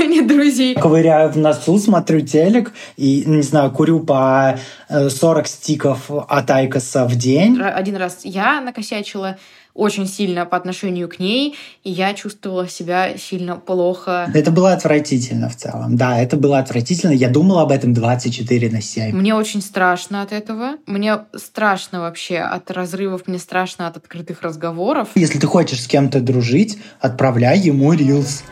Меня 0.00 0.20
нет 0.20 0.26
друзей. 0.26 0.74
Ковыряю 0.74 1.30
в 1.30 1.36
носу, 1.36 1.78
смотрю 1.78 2.20
телек 2.20 2.72
и, 2.96 3.24
не 3.26 3.42
знаю, 3.42 3.70
курю 3.70 4.00
по 4.00 4.58
40 4.88 5.46
стиков 5.46 6.10
от 6.10 6.50
Айкоса 6.50 7.06
в 7.06 7.16
день. 7.16 7.60
Один 7.60 7.96
раз 7.96 8.20
я 8.24 8.60
накосячила 8.60 9.38
очень 9.72 10.08
сильно 10.08 10.46
по 10.46 10.56
отношению 10.56 11.08
к 11.08 11.20
ней, 11.20 11.54
и 11.84 11.90
я 11.92 12.12
чувствовала 12.12 12.68
себя 12.68 13.16
сильно 13.16 13.54
плохо. 13.54 14.28
Это 14.34 14.50
было 14.50 14.72
отвратительно 14.72 15.48
в 15.48 15.56
целом. 15.56 15.96
Да, 15.96 16.18
это 16.18 16.36
было 16.36 16.58
отвратительно. 16.58 17.12
Я 17.12 17.28
думала 17.28 17.62
об 17.62 17.70
этом 17.70 17.94
24 17.94 18.68
на 18.70 18.82
7. 18.82 19.16
Мне 19.16 19.34
очень 19.34 19.62
страшно 19.62 20.22
от 20.22 20.32
этого. 20.32 20.72
Мне 20.86 21.20
страшно 21.36 22.00
вообще 22.00 22.38
от 22.38 22.68
разрывов, 22.72 23.28
мне 23.28 23.38
страшно 23.38 23.86
от 23.86 23.96
открытых 23.96 24.42
разговоров. 24.42 25.10
Если 25.14 25.38
ты 25.38 25.46
хочешь 25.46 25.84
с 25.84 25.86
кем-то 25.86 26.20
дружить, 26.20 26.78
отправляй 27.00 27.60
ему 27.60 27.92
рилс. 27.92 28.42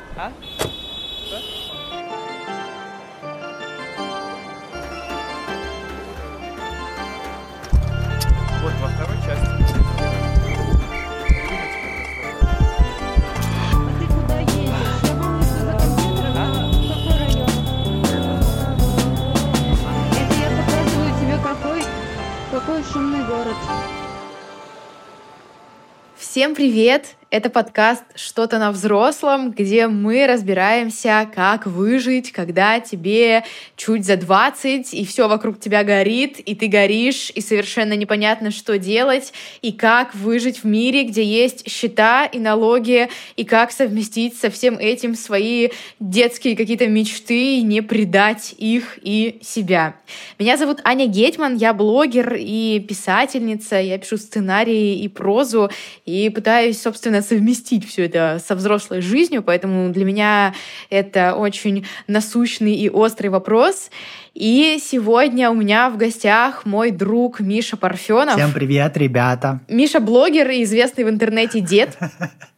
Всем 26.38 26.54
привет! 26.54 27.16
Это 27.31 27.50
подкаст 27.50 28.05
«Что-то 28.15 28.59
на 28.59 28.72
взрослом», 28.72 29.50
где 29.50 29.87
мы 29.87 30.27
разбираемся, 30.27 31.28
как 31.34 31.66
выжить, 31.66 32.33
когда 32.33 32.81
тебе 32.81 33.44
чуть 33.77 34.06
за 34.06 34.16
20, 34.16 34.94
и 34.94 35.05
все 35.05 35.28
вокруг 35.28 35.61
тебя 35.61 35.84
горит, 35.84 36.39
и 36.39 36.55
ты 36.55 36.69
горишь, 36.69 37.31
и 37.34 37.43
совершенно 37.43 37.93
непонятно, 37.93 38.50
что 38.50 38.78
делать, 38.78 39.34
и 39.61 39.72
как 39.72 40.15
выжить 40.15 40.62
в 40.62 40.65
мире, 40.65 41.05
где 41.05 41.22
есть 41.22 41.71
счета 41.71 42.25
и 42.25 42.39
налоги, 42.39 43.11
и 43.37 43.45
как 43.45 43.72
совместить 43.72 44.39
со 44.39 44.49
всем 44.49 44.78
этим 44.78 45.15
свои 45.15 45.69
детские 46.00 46.56
какие-то 46.56 46.87
мечты, 46.87 47.59
и 47.59 47.62
не 47.62 47.83
предать 47.83 48.55
их 48.56 48.99
и 49.03 49.39
себя. 49.43 49.97
Меня 50.39 50.56
зовут 50.56 50.81
Аня 50.83 51.06
Гетман, 51.06 51.56
я 51.56 51.75
блогер 51.75 52.37
и 52.39 52.81
писательница, 52.89 53.77
я 53.77 53.99
пишу 53.99 54.16
сценарии 54.16 54.99
и 55.00 55.09
прозу, 55.09 55.69
и 56.06 56.31
пытаюсь, 56.31 56.81
собственно, 56.81 57.17
совместить 57.22 57.86
все 57.86 58.06
это 58.06 58.40
со 58.44 58.54
взрослой 58.54 59.00
жизнью, 59.00 59.42
поэтому 59.42 59.90
для 59.90 60.04
меня 60.04 60.54
это 60.90 61.34
очень 61.34 61.86
насущный 62.06 62.74
и 62.74 62.88
острый 62.88 63.28
вопрос. 63.28 63.90
И 64.34 64.78
сегодня 64.80 65.50
у 65.50 65.54
меня 65.54 65.90
в 65.90 65.96
гостях 65.96 66.64
мой 66.64 66.90
друг 66.90 67.40
Миша 67.40 67.76
Парфенов. 67.76 68.34
Всем 68.34 68.52
привет, 68.52 68.96
ребята. 68.96 69.60
Миша 69.68 70.00
блогер 70.00 70.48
и 70.50 70.62
известный 70.62 71.04
в 71.04 71.08
интернете 71.08 71.60
дед. 71.60 71.96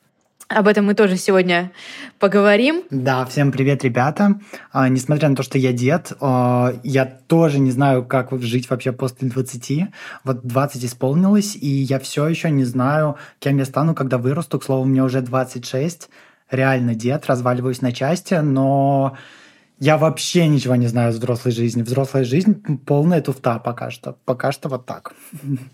Об 0.50 0.66
этом 0.66 0.87
мы 0.87 0.94
тоже 0.94 1.16
сегодня 1.16 1.71
поговорим. 2.19 2.83
Да, 2.91 3.25
всем 3.25 3.53
привет, 3.53 3.84
ребята. 3.84 4.41
А, 4.72 4.88
несмотря 4.88 5.28
на 5.28 5.37
то, 5.37 5.44
что 5.44 5.59
я 5.59 5.72
дед, 5.72 6.12
а, 6.21 6.75
я 6.83 7.06
тоже 7.06 7.61
не 7.61 7.71
знаю, 7.71 8.05
как 8.05 8.37
жить 8.43 8.69
вообще 8.69 8.91
после 8.91 9.28
20. 9.28 9.91
Вот 10.25 10.44
20 10.44 10.84
исполнилось, 10.84 11.55
и 11.55 11.69
я 11.69 12.00
все 12.00 12.27
еще 12.27 12.50
не 12.50 12.65
знаю, 12.65 13.16
кем 13.39 13.59
я 13.59 13.65
стану, 13.65 13.94
когда 13.94 14.19
вырасту. 14.19 14.59
К 14.59 14.65
слову, 14.65 14.84
мне 14.87 15.05
уже 15.05 15.21
26. 15.21 16.09
Реально 16.50 16.97
дед, 16.97 17.27
разваливаюсь 17.27 17.81
на 17.81 17.93
части, 17.93 18.34
но 18.34 19.16
я 19.78 19.99
вообще 19.99 20.49
ничего 20.49 20.75
не 20.75 20.89
знаю 20.89 21.10
о 21.10 21.12
взрослой 21.12 21.53
жизни. 21.53 21.83
Взрослая 21.83 22.25
жизнь 22.25 22.60
полная 22.87 23.21
туфта 23.21 23.60
пока 23.60 23.93
что. 23.93 24.16
Пока 24.25 24.50
что 24.50 24.69
вот 24.69 24.84
так. 24.84 25.12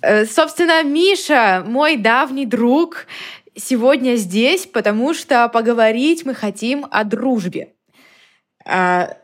Э, 0.03 0.27
собственно, 0.27 0.85
Миша, 0.85 1.65
мой 1.67 1.97
давний 1.97 2.45
друг, 2.45 3.07
сегодня 3.57 4.17
здесь, 4.17 4.67
потому 4.67 5.15
что 5.15 5.49
поговорить 5.49 6.25
мы 6.25 6.35
хотим 6.35 6.87
о 6.91 7.05
дружбе. 7.05 7.75
А, 8.65 9.17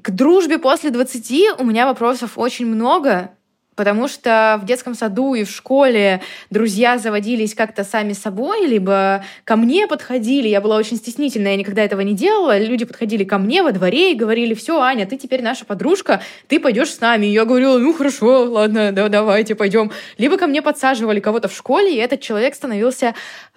к 0.00 0.10
дружбе 0.10 0.58
после 0.58 0.90
20 0.90 1.60
у 1.60 1.64
меня 1.64 1.86
вопросов 1.86 2.38
очень 2.38 2.66
много, 2.66 3.32
потому 3.80 4.08
что 4.08 4.60
в 4.60 4.66
детском 4.66 4.94
саду 4.94 5.32
и 5.32 5.42
в 5.42 5.48
школе 5.48 6.20
друзья 6.50 6.98
заводились 6.98 7.54
как-то 7.54 7.82
сами 7.82 8.12
собой, 8.12 8.66
либо 8.66 9.24
ко 9.44 9.56
мне 9.56 9.86
подходили. 9.86 10.48
Я 10.48 10.60
была 10.60 10.76
очень 10.76 10.98
стеснительная, 10.98 11.52
я 11.52 11.56
никогда 11.56 11.82
этого 11.82 12.02
не 12.02 12.12
делала. 12.12 12.58
Люди 12.58 12.84
подходили 12.84 13.24
ко 13.24 13.38
мне 13.38 13.62
во 13.62 13.72
дворе 13.72 14.12
и 14.12 14.14
говорили, 14.14 14.52
все, 14.52 14.82
Аня, 14.82 15.06
ты 15.06 15.16
теперь 15.16 15.40
наша 15.40 15.64
подружка, 15.64 16.20
ты 16.46 16.60
пойдешь 16.60 16.90
с 16.90 17.00
нами. 17.00 17.24
И 17.24 17.30
я 17.30 17.46
говорила, 17.46 17.78
ну 17.78 17.94
хорошо, 17.94 18.44
ладно, 18.44 18.92
да, 18.92 19.08
давайте 19.08 19.54
пойдем. 19.54 19.90
Либо 20.18 20.36
ко 20.36 20.46
мне 20.46 20.60
подсаживали 20.60 21.20
кого-то 21.20 21.48
в 21.48 21.56
школе, 21.56 21.94
и 21.94 21.96
этот 21.96 22.20
человек 22.20 22.54
становился 22.54 23.14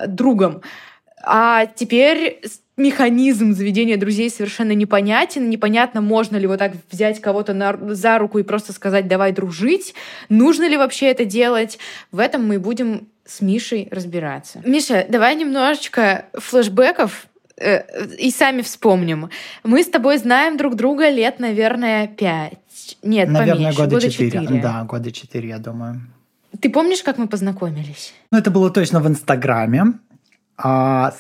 другом. 0.08 0.62
А 1.24 1.66
теперь 1.66 2.42
механизм 2.76 3.54
заведения 3.54 3.98
друзей 3.98 4.30
совершенно 4.30 4.74
непонятен. 4.74 5.50
Непонятно, 5.50 6.02
можно 6.02 6.38
ли 6.38 6.48
вот 6.48 6.60
так 6.60 6.74
взять 6.92 7.22
кого-то 7.22 7.54
на, 7.54 7.78
за 7.94 8.18
руку 8.18 8.40
и 8.40 8.44
просто 8.44 8.74
сказать 8.74 9.08
«давай 9.08 9.31
дружить». 9.31 9.94
Нужно 10.30 10.68
ли 10.68 10.75
вообще 10.75 11.08
это 11.08 11.24
делать? 11.25 11.80
В 12.12 12.20
этом 12.20 12.46
мы 12.48 12.60
будем 12.60 13.08
с 13.25 13.42
Мишей 13.42 13.88
разбираться. 13.92 14.62
Миша, 14.66 15.06
давай 15.08 15.36
немножечко 15.36 16.25
флешбеков 16.34 17.28
э, 17.58 18.06
и 18.18 18.31
сами 18.31 18.62
вспомним. 18.62 19.30
Мы 19.64 19.84
с 19.84 19.88
тобой 19.88 20.18
знаем 20.18 20.58
друг 20.58 20.76
друга 20.76 21.10
лет, 21.10 21.40
наверное, 21.40 22.08
пять. 22.08 22.58
Нет, 23.02 23.30
наверное, 23.30 23.72
поменьше, 23.72 23.80
года 23.80 24.12
четыре. 24.12 24.62
Да, 24.62 24.84
года 24.84 25.12
четыре, 25.12 25.50
я 25.50 25.58
думаю. 25.58 26.02
Ты 26.60 26.69
помнишь, 26.69 27.02
как 27.02 27.18
мы 27.18 27.28
познакомились? 27.28 28.14
Ну, 28.31 28.38
это 28.38 28.52
было 28.52 28.69
точно 28.69 29.00
в 29.00 29.08
Инстаграме. 29.08 29.94
А 30.58 31.14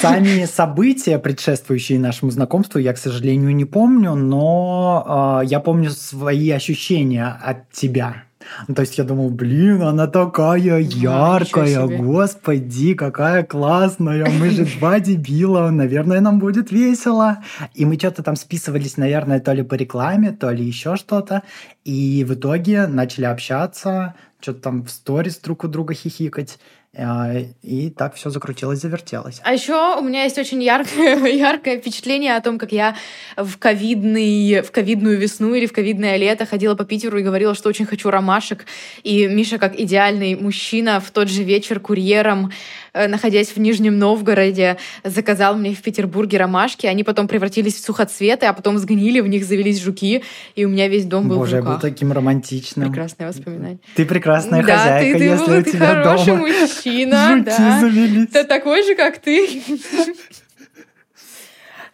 Сами 0.00 0.44
события, 0.52 1.18
предшествующие 1.18 1.98
нашему 1.98 2.30
знакомству, 2.30 2.78
я, 2.78 2.92
к 2.92 2.98
сожалению, 2.98 3.54
не 3.54 3.64
помню, 3.64 4.14
но 4.14 5.40
э, 5.42 5.46
я 5.46 5.60
помню 5.60 5.90
свои 5.90 6.50
ощущения 6.50 7.26
от 7.42 7.70
тебя 7.70 8.24
Ну, 8.68 8.74
то 8.74 8.82
есть 8.82 8.98
я 8.98 9.04
думал, 9.04 9.30
блин, 9.30 9.82
она 9.82 10.06
такая 10.06 10.78
яркая, 10.78 11.86
господи, 11.86 12.94
какая 12.94 13.42
классная, 13.42 14.28
мы 14.30 14.50
же 14.50 14.64
два 14.78 15.00
дебила, 15.00 15.70
наверное, 15.70 16.20
нам 16.20 16.38
будет 16.38 16.70
весело. 16.70 17.38
И 17.74 17.84
мы 17.84 17.96
что-то 17.96 18.22
там 18.22 18.36
списывались, 18.36 18.96
наверное, 18.96 19.40
то 19.40 19.52
ли 19.52 19.62
по 19.62 19.74
рекламе, 19.74 20.32
то 20.32 20.50
ли 20.50 20.64
еще 20.64 20.96
что-то. 20.96 21.42
И 21.84 22.24
в 22.28 22.34
итоге 22.34 22.86
начали 22.86 23.24
общаться, 23.24 24.14
что-то 24.40 24.60
там 24.60 24.84
в 24.84 24.90
сторис 24.90 25.38
друг 25.38 25.64
у 25.64 25.68
друга 25.68 25.94
хихикать. 25.94 26.58
А, 26.94 27.32
и 27.62 27.88
так 27.88 28.14
все 28.16 28.28
закрутилось, 28.28 28.80
завертелось. 28.80 29.40
А 29.44 29.54
еще 29.54 29.96
у 29.98 30.02
меня 30.02 30.24
есть 30.24 30.36
очень 30.36 30.62
яркое, 30.62 31.16
яркое 31.26 31.78
впечатление 31.78 32.36
о 32.36 32.40
том, 32.42 32.58
как 32.58 32.70
я 32.70 32.96
в, 33.38 33.56
ковидный, 33.56 34.60
в 34.60 34.70
ковидную 34.70 35.18
весну 35.18 35.54
или 35.54 35.64
в 35.64 35.72
ковидное 35.72 36.18
лето 36.18 36.44
ходила 36.44 36.74
по 36.74 36.84
Питеру 36.84 37.18
и 37.18 37.22
говорила, 37.22 37.54
что 37.54 37.70
очень 37.70 37.86
хочу 37.86 38.10
ромашек. 38.10 38.66
И 39.04 39.26
Миша, 39.26 39.56
как 39.56 39.80
идеальный 39.80 40.34
мужчина, 40.34 41.00
в 41.00 41.10
тот 41.12 41.30
же 41.30 41.44
вечер 41.44 41.80
курьером, 41.80 42.50
э, 42.92 43.08
находясь 43.08 43.48
в 43.52 43.56
Нижнем 43.56 43.98
Новгороде, 43.98 44.76
заказал 45.02 45.56
мне 45.56 45.74
в 45.74 45.80
Петербурге 45.80 46.36
ромашки. 46.36 46.86
Они 46.86 47.04
потом 47.04 47.26
превратились 47.26 47.76
в 47.76 47.84
сухоцветы, 47.86 48.44
а 48.44 48.52
потом 48.52 48.76
сгнили, 48.76 49.20
в 49.20 49.28
них 49.28 49.46
завелись 49.46 49.80
жуки, 49.80 50.24
и 50.56 50.66
у 50.66 50.68
меня 50.68 50.88
весь 50.88 51.06
дом 51.06 51.26
был 51.26 51.38
Боже, 51.38 51.56
в 51.56 51.60
руках. 51.60 51.70
я 51.70 51.74
был 51.74 51.80
таким 51.80 52.12
романтичным. 52.12 52.88
Прекрасное 52.88 53.28
воспоминание. 53.28 53.78
Ты 53.94 54.04
прекрасная 54.04 54.62
да, 54.62 54.76
хозяйка, 54.76 55.12
ты, 55.12 55.18
ты, 55.18 55.24
если 55.24 55.46
ты, 55.46 55.58
у 55.58 55.62
ты 55.64 55.72
тебя 55.72 55.86
хороший 55.86 56.26
дома 56.26 56.40
мужчина, 56.40 56.81
жуки 56.90 57.44
да. 57.46 57.80
завелись. 57.80 58.28
Да 58.28 58.44
такой 58.44 58.82
же, 58.82 58.94
как 58.94 59.18
ты. 59.18 59.62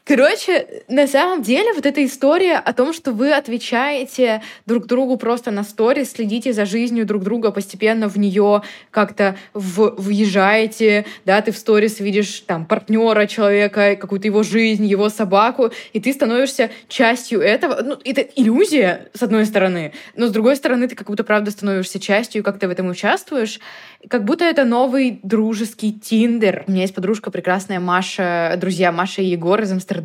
Короче, 0.08 0.84
на 0.88 1.06
самом 1.06 1.42
деле 1.42 1.74
вот 1.74 1.84
эта 1.84 2.02
история 2.02 2.54
о 2.54 2.72
том, 2.72 2.94
что 2.94 3.12
вы 3.12 3.30
отвечаете 3.30 4.40
друг 4.64 4.86
другу 4.86 5.18
просто 5.18 5.50
на 5.50 5.64
сторис, 5.64 6.12
следите 6.12 6.54
за 6.54 6.64
жизнью 6.64 7.04
друг 7.04 7.22
друга, 7.22 7.50
постепенно 7.50 8.08
в 8.08 8.16
нее 8.16 8.62
как-то 8.90 9.36
в, 9.52 9.96
въезжаете, 9.98 11.04
да, 11.26 11.42
ты 11.42 11.52
в 11.52 11.58
сторис 11.58 12.00
видишь 12.00 12.40
там 12.46 12.64
партнера 12.64 13.26
человека, 13.26 13.96
какую-то 13.96 14.26
его 14.28 14.42
жизнь, 14.42 14.86
его 14.86 15.10
собаку, 15.10 15.72
и 15.92 16.00
ты 16.00 16.14
становишься 16.14 16.70
частью 16.88 17.42
этого. 17.42 17.82
Ну, 17.82 17.98
это 18.02 18.22
иллюзия, 18.22 19.10
с 19.12 19.22
одной 19.22 19.44
стороны, 19.44 19.92
но 20.16 20.28
с 20.28 20.30
другой 20.30 20.56
стороны, 20.56 20.88
ты 20.88 20.94
как 20.94 21.08
будто 21.08 21.22
правда 21.22 21.50
становишься 21.50 22.00
частью, 22.00 22.42
как 22.42 22.58
ты 22.58 22.66
в 22.66 22.70
этом 22.70 22.88
участвуешь. 22.88 23.60
Как 24.08 24.24
будто 24.24 24.44
это 24.44 24.64
новый 24.64 25.20
дружеский 25.22 25.92
тиндер. 25.92 26.64
У 26.66 26.70
меня 26.70 26.82
есть 26.82 26.94
подружка 26.94 27.30
прекрасная 27.30 27.80
Маша, 27.80 28.54
друзья 28.56 28.90
Маша 28.90 29.20
и 29.20 29.26
Егор 29.26 29.60
из 29.60 29.70
Амстердама. 29.70 29.97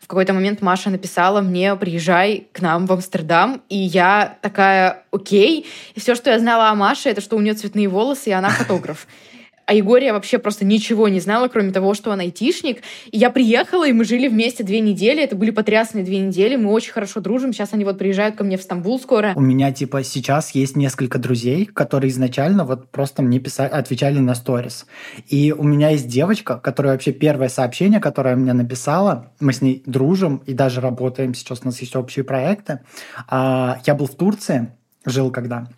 В 0.00 0.06
какой-то 0.06 0.32
момент 0.32 0.62
Маша 0.62 0.90
написала 0.90 1.40
мне, 1.40 1.74
приезжай 1.76 2.48
к 2.52 2.60
нам 2.60 2.86
в 2.86 2.92
Амстердам. 2.92 3.62
И 3.68 3.76
я 3.78 4.38
такая, 4.40 5.04
окей. 5.10 5.66
И 5.94 6.00
все, 6.00 6.14
что 6.14 6.30
я 6.30 6.38
знала 6.38 6.70
о 6.70 6.74
Маше, 6.74 7.08
это 7.08 7.20
что 7.20 7.36
у 7.36 7.40
нее 7.40 7.54
цветные 7.54 7.88
волосы, 7.88 8.30
и 8.30 8.32
она 8.32 8.48
фотограф. 8.48 9.06
О 9.66 9.74
Егоре 9.74 10.06
я 10.06 10.12
вообще 10.12 10.38
просто 10.38 10.64
ничего 10.64 11.08
не 11.08 11.20
знала, 11.20 11.48
кроме 11.48 11.72
того, 11.72 11.94
что 11.94 12.10
он 12.10 12.20
айтишник. 12.20 12.82
И 13.10 13.18
я 13.18 13.30
приехала, 13.30 13.88
и 13.88 13.92
мы 13.92 14.04
жили 14.04 14.28
вместе 14.28 14.62
две 14.62 14.80
недели. 14.80 15.22
Это 15.22 15.36
были 15.36 15.50
потрясные 15.50 16.04
две 16.04 16.18
недели. 16.18 16.56
Мы 16.56 16.70
очень 16.70 16.92
хорошо 16.92 17.20
дружим. 17.20 17.52
Сейчас 17.52 17.72
они 17.72 17.84
вот 17.84 17.98
приезжают 17.98 18.36
ко 18.36 18.44
мне 18.44 18.58
в 18.58 18.62
Стамбул 18.62 19.00
скоро. 19.00 19.32
У 19.36 19.40
меня, 19.40 19.72
типа, 19.72 20.02
сейчас 20.02 20.54
есть 20.54 20.76
несколько 20.76 21.18
друзей, 21.18 21.64
которые 21.66 22.10
изначально 22.10 22.64
вот 22.64 22.90
просто 22.90 23.22
мне 23.22 23.38
писали, 23.38 23.70
отвечали 23.70 24.18
на 24.18 24.34
сторис. 24.34 24.86
И 25.28 25.52
у 25.52 25.62
меня 25.62 25.90
есть 25.90 26.08
девочка, 26.08 26.58
которая 26.58 26.92
вообще 26.92 27.12
первое 27.12 27.48
сообщение, 27.48 28.00
которое 28.00 28.36
мне 28.36 28.52
написала, 28.52 29.32
мы 29.40 29.52
с 29.52 29.62
ней 29.62 29.82
дружим 29.86 30.42
и 30.46 30.52
даже 30.52 30.80
работаем, 30.80 31.34
сейчас 31.34 31.60
у 31.62 31.66
нас 31.66 31.80
есть 31.80 31.96
общие 31.96 32.24
проекты. 32.24 32.80
А, 33.28 33.80
я 33.86 33.94
был 33.94 34.06
в 34.06 34.14
Турции, 34.14 34.72
жил 35.06 35.30
когда, 35.30 35.68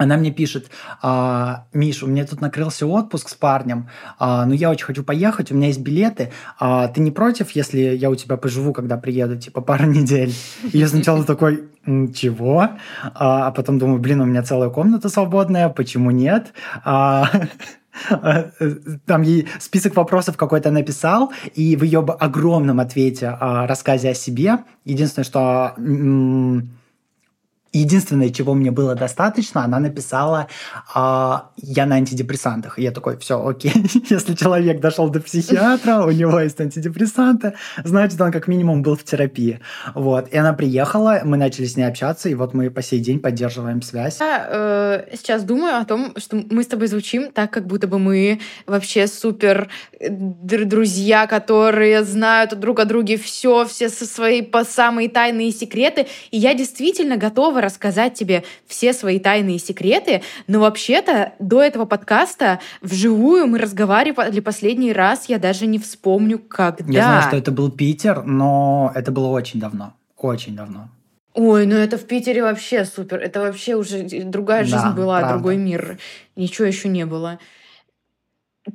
она 0.00 0.16
мне 0.16 0.30
пишет, 0.30 0.70
а, 1.02 1.66
Миш, 1.74 2.02
у 2.02 2.06
меня 2.06 2.24
тут 2.24 2.40
накрылся 2.40 2.86
отпуск 2.86 3.28
с 3.28 3.34
парнем, 3.34 3.90
а, 4.18 4.46
но 4.46 4.54
я 4.54 4.70
очень 4.70 4.86
хочу 4.86 5.04
поехать, 5.04 5.52
у 5.52 5.54
меня 5.54 5.66
есть 5.66 5.80
билеты. 5.80 6.32
А, 6.58 6.88
ты 6.88 7.02
не 7.02 7.10
против, 7.10 7.50
если 7.50 7.80
я 7.80 8.08
у 8.08 8.14
тебя 8.14 8.38
поживу, 8.38 8.72
когда 8.72 8.96
приеду, 8.96 9.36
типа 9.36 9.60
пару 9.60 9.84
недель? 9.84 10.32
И 10.72 10.78
я 10.78 10.88
сначала 10.88 11.22
такой, 11.22 11.68
чего? 11.84 12.70
А, 13.02 13.50
потом 13.50 13.78
думаю, 13.78 14.00
блин, 14.00 14.22
у 14.22 14.24
меня 14.24 14.42
целая 14.42 14.70
комната 14.70 15.10
свободная, 15.10 15.68
почему 15.68 16.10
нет? 16.10 16.54
Там 16.82 17.36
ей 19.22 19.48
список 19.58 19.96
вопросов 19.96 20.38
какой-то 20.38 20.70
написал, 20.70 21.30
и 21.54 21.76
в 21.76 21.82
ее 21.82 21.98
огромном 21.98 22.80
ответе, 22.80 23.36
рассказе 23.38 24.10
о 24.10 24.14
себе, 24.14 24.60
единственное, 24.86 25.24
что 25.24 25.74
Единственное, 27.72 28.30
чего 28.30 28.54
мне 28.54 28.72
было 28.72 28.96
достаточно, 28.96 29.64
она 29.64 29.78
написала, 29.78 30.48
а, 30.92 31.50
я 31.56 31.86
на 31.86 31.96
антидепрессантах. 31.96 32.78
И 32.78 32.82
я 32.82 32.90
такой, 32.90 33.16
все, 33.18 33.46
окей, 33.46 33.72
если 34.10 34.34
человек 34.34 34.80
дошел 34.80 35.08
до 35.08 35.20
психиатра, 35.20 36.04
у 36.04 36.10
него 36.10 36.40
есть 36.40 36.60
антидепрессанты, 36.60 37.54
значит, 37.84 38.20
он 38.20 38.32
как 38.32 38.48
минимум 38.48 38.82
был 38.82 38.96
в 38.96 39.04
терапии. 39.04 39.60
Вот. 39.94 40.28
И 40.32 40.36
она 40.36 40.52
приехала, 40.52 41.20
мы 41.24 41.36
начали 41.36 41.66
с 41.66 41.76
ней 41.76 41.84
общаться, 41.84 42.28
и 42.28 42.34
вот 42.34 42.54
мы 42.54 42.70
по 42.70 42.82
сей 42.82 42.98
день 42.98 43.20
поддерживаем 43.20 43.82
связь. 43.82 44.18
Я 44.18 44.48
э, 44.50 45.16
сейчас 45.16 45.44
думаю 45.44 45.76
о 45.76 45.84
том, 45.84 46.12
что 46.16 46.42
мы 46.50 46.64
с 46.64 46.66
тобой 46.66 46.88
звучим 46.88 47.30
так, 47.30 47.52
как 47.52 47.66
будто 47.68 47.86
бы 47.86 48.00
мы 48.00 48.40
вообще 48.66 49.06
супер 49.06 49.68
э, 50.00 50.08
друзья, 50.10 51.28
которые 51.28 52.02
знают 52.02 52.58
друг 52.58 52.80
о 52.80 52.84
друге 52.84 53.16
все, 53.16 53.64
все 53.64 53.88
со 53.88 54.06
свои 54.06 54.42
по 54.42 54.64
самые 54.64 55.08
тайные 55.08 55.52
секреты. 55.52 56.08
И 56.32 56.38
я 56.38 56.54
действительно 56.54 57.16
готова 57.16 57.59
рассказать 57.60 58.14
тебе 58.14 58.44
все 58.66 58.92
свои 58.92 59.18
тайные 59.18 59.58
секреты, 59.58 60.22
но 60.46 60.60
вообще-то 60.60 61.32
до 61.38 61.62
этого 61.62 61.84
подкаста 61.84 62.60
вживую 62.82 63.46
мы 63.46 63.58
разговаривали 63.58 64.40
последний 64.40 64.92
раз, 64.92 65.28
я 65.28 65.38
даже 65.38 65.66
не 65.66 65.78
вспомню, 65.78 66.38
когда. 66.38 66.92
Я 66.92 67.02
знаю, 67.02 67.22
что 67.22 67.36
это 67.36 67.50
был 67.52 67.70
Питер, 67.70 68.22
но 68.24 68.92
это 68.94 69.12
было 69.12 69.28
очень 69.28 69.60
давно. 69.60 69.94
Очень 70.16 70.56
давно. 70.56 70.88
Ой, 71.34 71.64
ну 71.66 71.76
это 71.76 71.96
в 71.96 72.04
Питере 72.06 72.42
вообще 72.42 72.84
супер. 72.84 73.18
Это 73.18 73.40
вообще 73.40 73.76
уже 73.76 74.02
другая 74.24 74.64
жизнь 74.64 74.76
Да, 74.82 74.90
была, 74.90 75.20
правда. 75.20 75.34
другой 75.36 75.56
мир. 75.56 75.98
Ничего 76.36 76.66
еще 76.66 76.88
не 76.88 77.06
было. 77.06 77.38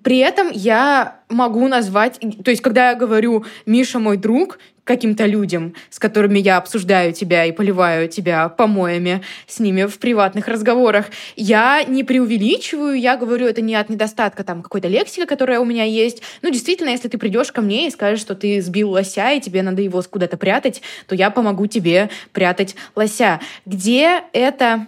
При 0.03 0.17
этом 0.17 0.49
я 0.51 1.19
могу 1.29 1.67
назвать, 1.67 2.19
то 2.43 2.49
есть 2.49 2.61
когда 2.61 2.89
я 2.89 2.95
говорю 2.95 3.45
Миша 3.65 3.99
мой 3.99 4.17
друг 4.17 4.57
каким-то 4.85 5.25
людям, 5.25 5.73
с 5.89 5.99
которыми 5.99 6.39
я 6.39 6.57
обсуждаю 6.57 7.11
тебя 7.11 7.43
и 7.45 7.51
поливаю 7.51 8.07
тебя 8.07 8.47
помоями 8.47 9.21
с 9.47 9.59
ними 9.59 9.83
в 9.85 9.97
приватных 9.99 10.47
разговорах, 10.47 11.07
я 11.35 11.83
не 11.83 12.03
преувеличиваю, 12.03 12.97
я 12.97 13.17
говорю 13.17 13.47
это 13.47 13.61
не 13.61 13.75
от 13.75 13.89
недостатка 13.89 14.43
там 14.43 14.61
какой-то 14.61 14.87
лексики, 14.87 15.25
которая 15.25 15.59
у 15.59 15.65
меня 15.65 15.83
есть. 15.83 16.21
Ну, 16.41 16.51
действительно, 16.51 16.89
если 16.89 17.07
ты 17.07 17.17
придешь 17.17 17.51
ко 17.51 17.61
мне 17.61 17.87
и 17.87 17.91
скажешь, 17.91 18.21
что 18.21 18.35
ты 18.35 18.61
сбил 18.61 18.91
лося, 18.91 19.31
и 19.31 19.41
тебе 19.41 19.63
надо 19.63 19.81
его 19.81 20.01
куда-то 20.03 20.37
прятать, 20.37 20.81
то 21.07 21.15
я 21.15 21.31
помогу 21.31 21.65
тебе 21.65 22.09
прятать 22.31 22.75
лося. 22.95 23.41
Где 23.65 24.21
эта 24.33 24.85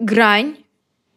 грань 0.00 0.56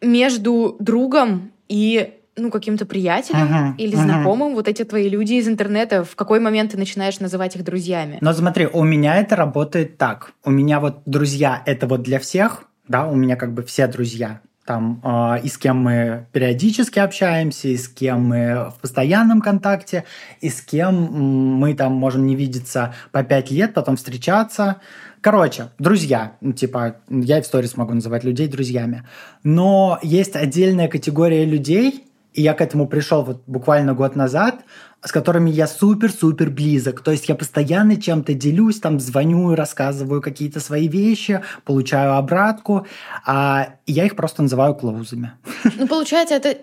между 0.00 0.76
другом 0.78 1.50
и 1.68 2.14
ну, 2.38 2.50
каким-то 2.50 2.86
приятелем 2.86 3.46
Мгм, 3.46 3.74
или 3.76 3.94
мгм. 3.94 4.04
знакомым, 4.04 4.54
вот 4.54 4.68
эти 4.68 4.84
твои 4.84 5.08
люди 5.08 5.34
из 5.34 5.48
интернета, 5.48 6.04
в 6.04 6.14
какой 6.16 6.40
момент 6.40 6.72
ты 6.72 6.78
начинаешь 6.78 7.20
называть 7.20 7.56
их 7.56 7.64
друзьями? 7.64 8.18
Но 8.20 8.32
смотри, 8.32 8.66
у 8.66 8.84
меня 8.84 9.16
это 9.16 9.36
работает 9.36 9.98
так. 9.98 10.32
У 10.44 10.50
меня 10.50 10.80
вот 10.80 11.02
друзья 11.06 11.62
это 11.66 11.86
вот 11.86 12.02
для 12.02 12.18
всех, 12.18 12.64
да, 12.86 13.06
у 13.06 13.14
меня 13.16 13.36
как 13.36 13.52
бы 13.52 13.62
все 13.62 13.86
друзья. 13.86 14.40
Там, 14.64 15.00
э, 15.02 15.40
и 15.44 15.48
с 15.48 15.56
кем 15.56 15.78
мы 15.78 16.26
периодически 16.32 16.98
общаемся, 16.98 17.68
и 17.68 17.76
с 17.78 17.88
кем 17.88 18.28
мы 18.28 18.70
в 18.70 18.80
постоянном 18.82 19.40
контакте, 19.40 20.04
и 20.42 20.50
с 20.50 20.60
кем 20.60 20.94
мы 20.94 21.72
там 21.72 21.92
можем 21.94 22.26
не 22.26 22.36
видеться 22.36 22.94
по 23.10 23.22
пять 23.22 23.50
лет, 23.50 23.72
потом 23.72 23.96
встречаться. 23.96 24.76
Короче, 25.22 25.68
друзья. 25.78 26.32
Ну, 26.42 26.52
Типа, 26.52 26.96
я 27.08 27.38
и 27.38 27.40
в 27.40 27.46
сторис 27.46 27.78
могу 27.78 27.94
называть 27.94 28.24
людей 28.24 28.46
друзьями. 28.46 29.04
Но 29.42 29.98
есть 30.02 30.36
отдельная 30.36 30.88
категория 30.88 31.46
людей, 31.46 32.04
и 32.38 32.42
я 32.42 32.54
к 32.54 32.60
этому 32.60 32.86
пришел 32.86 33.24
вот 33.24 33.42
буквально 33.48 33.94
год 33.94 34.14
назад, 34.14 34.60
с 35.02 35.10
которыми 35.10 35.50
я 35.50 35.66
супер-супер 35.66 36.50
близок. 36.50 37.00
То 37.00 37.10
есть 37.10 37.28
я 37.28 37.34
постоянно 37.34 38.00
чем-то 38.00 38.32
делюсь, 38.32 38.78
там 38.78 39.00
звоню, 39.00 39.56
рассказываю 39.56 40.22
какие-то 40.22 40.60
свои 40.60 40.86
вещи, 40.86 41.42
получаю 41.64 42.14
обратку, 42.14 42.86
а 43.26 43.74
я 43.86 44.04
их 44.06 44.14
просто 44.14 44.42
называю 44.42 44.76
клоузами. 44.76 45.32
Ну, 45.76 45.88
получается, 45.88 46.36
это 46.36 46.58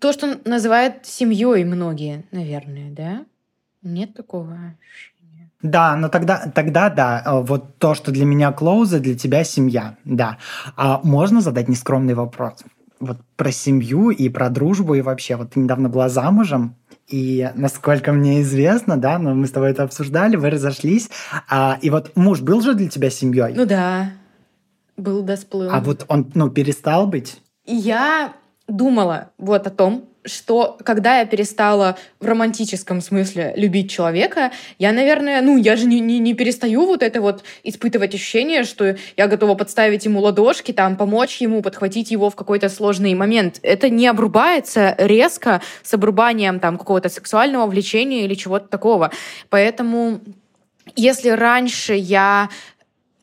то, 0.00 0.12
что 0.12 0.40
называют 0.44 1.06
семьей 1.06 1.64
многие, 1.64 2.24
наверное, 2.32 2.90
да? 2.90 3.24
Нет 3.82 4.14
такого? 4.14 4.74
Да, 5.62 5.94
но 5.94 6.08
тогда, 6.08 6.50
тогда 6.52 6.90
да, 6.90 7.22
э, 7.24 7.40
вот 7.42 7.78
то, 7.78 7.94
что 7.94 8.10
для 8.10 8.24
меня 8.24 8.50
клоузы, 8.50 8.98
для 8.98 9.14
тебя 9.14 9.44
семья, 9.44 9.94
да. 10.04 10.38
А 10.76 11.00
можно 11.04 11.40
задать 11.40 11.68
нескромный 11.68 12.14
вопрос? 12.14 12.64
Вот 13.02 13.18
про 13.36 13.50
семью 13.50 14.10
и 14.10 14.28
про 14.28 14.48
дружбу 14.48 14.94
и 14.94 15.00
вообще. 15.00 15.34
Вот 15.34 15.50
ты 15.50 15.60
недавно 15.60 15.88
была 15.88 16.08
замужем, 16.08 16.76
и 17.08 17.50
насколько 17.56 18.12
мне 18.12 18.42
известно, 18.42 18.96
да, 18.96 19.18
но 19.18 19.34
мы 19.34 19.46
с 19.46 19.50
тобой 19.50 19.72
это 19.72 19.82
обсуждали, 19.82 20.36
вы 20.36 20.50
разошлись, 20.50 21.10
а, 21.48 21.78
и 21.82 21.90
вот 21.90 22.12
муж 22.14 22.40
был 22.40 22.60
же 22.60 22.74
для 22.74 22.88
тебя 22.88 23.10
семьей? 23.10 23.54
Ну 23.54 23.66
да. 23.66 24.12
Был 24.96 25.22
да 25.22 25.36
сплыл. 25.36 25.70
А 25.72 25.80
вот 25.80 26.04
он, 26.06 26.30
ну, 26.34 26.48
перестал 26.48 27.06
быть? 27.08 27.40
Я 27.66 28.34
думала 28.68 29.30
вот 29.36 29.66
о 29.66 29.70
том, 29.70 30.04
что 30.24 30.76
когда 30.84 31.18
я 31.18 31.26
перестала 31.26 31.96
в 32.20 32.26
романтическом 32.26 33.00
смысле 33.00 33.52
любить 33.56 33.90
человека, 33.90 34.52
я, 34.78 34.92
наверное, 34.92 35.42
ну, 35.42 35.56
я 35.56 35.76
же 35.76 35.86
не, 35.86 36.00
не, 36.00 36.18
не 36.18 36.34
перестаю 36.34 36.86
вот 36.86 37.02
это 37.02 37.20
вот 37.20 37.42
испытывать 37.64 38.14
ощущение, 38.14 38.64
что 38.64 38.96
я 39.16 39.26
готова 39.26 39.54
подставить 39.54 40.04
ему 40.04 40.20
ладошки, 40.20 40.72
там, 40.72 40.96
помочь 40.96 41.40
ему, 41.40 41.62
подхватить 41.62 42.10
его 42.10 42.30
в 42.30 42.36
какой-то 42.36 42.68
сложный 42.68 43.14
момент. 43.14 43.58
Это 43.62 43.88
не 43.88 44.06
обрубается 44.06 44.94
резко 44.98 45.60
с 45.82 45.92
обрубанием 45.94 46.60
там 46.60 46.78
какого-то 46.78 47.08
сексуального 47.08 47.66
влечения 47.66 48.24
или 48.24 48.34
чего-то 48.34 48.68
такого. 48.68 49.10
Поэтому 49.48 50.20
если 50.96 51.30
раньше 51.30 51.94
я 51.94 52.48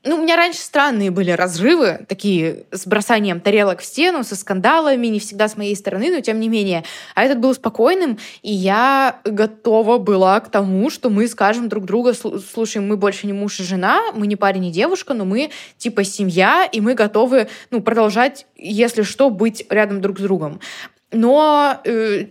ну, 0.09 0.15
у 0.15 0.21
меня 0.23 0.35
раньше 0.35 0.59
странные 0.59 1.11
были 1.11 1.29
разрывы, 1.29 1.99
такие 2.07 2.63
с 2.71 2.87
бросанием 2.87 3.39
тарелок 3.39 3.81
в 3.81 3.85
стену, 3.85 4.23
со 4.23 4.35
скандалами, 4.35 5.05
не 5.05 5.19
всегда 5.19 5.47
с 5.47 5.55
моей 5.55 5.75
стороны, 5.75 6.09
но 6.09 6.19
тем 6.21 6.39
не 6.39 6.49
менее. 6.49 6.83
А 7.13 7.23
этот 7.23 7.39
был 7.39 7.53
спокойным, 7.53 8.17
и 8.41 8.51
я 8.51 9.19
готова 9.23 9.99
была 9.99 10.39
к 10.39 10.49
тому, 10.49 10.89
что 10.89 11.11
мы 11.11 11.27
скажем 11.27 11.69
друг 11.69 11.85
другу, 11.85 12.13
слушай, 12.13 12.79
мы 12.79 12.97
больше 12.97 13.27
не 13.27 13.33
муж 13.33 13.59
и 13.59 13.63
жена, 13.63 14.11
мы 14.15 14.25
не 14.25 14.35
парень 14.35 14.65
и 14.65 14.71
девушка, 14.71 15.13
но 15.13 15.25
мы 15.25 15.51
типа 15.77 16.03
семья, 16.03 16.65
и 16.65 16.81
мы 16.81 16.95
готовы 16.95 17.47
ну, 17.69 17.81
продолжать, 17.81 18.47
если 18.55 19.03
что, 19.03 19.29
быть 19.29 19.63
рядом 19.69 20.01
друг 20.01 20.17
с 20.17 20.23
другом. 20.23 20.59
Но 21.11 21.79
э, 21.85 22.25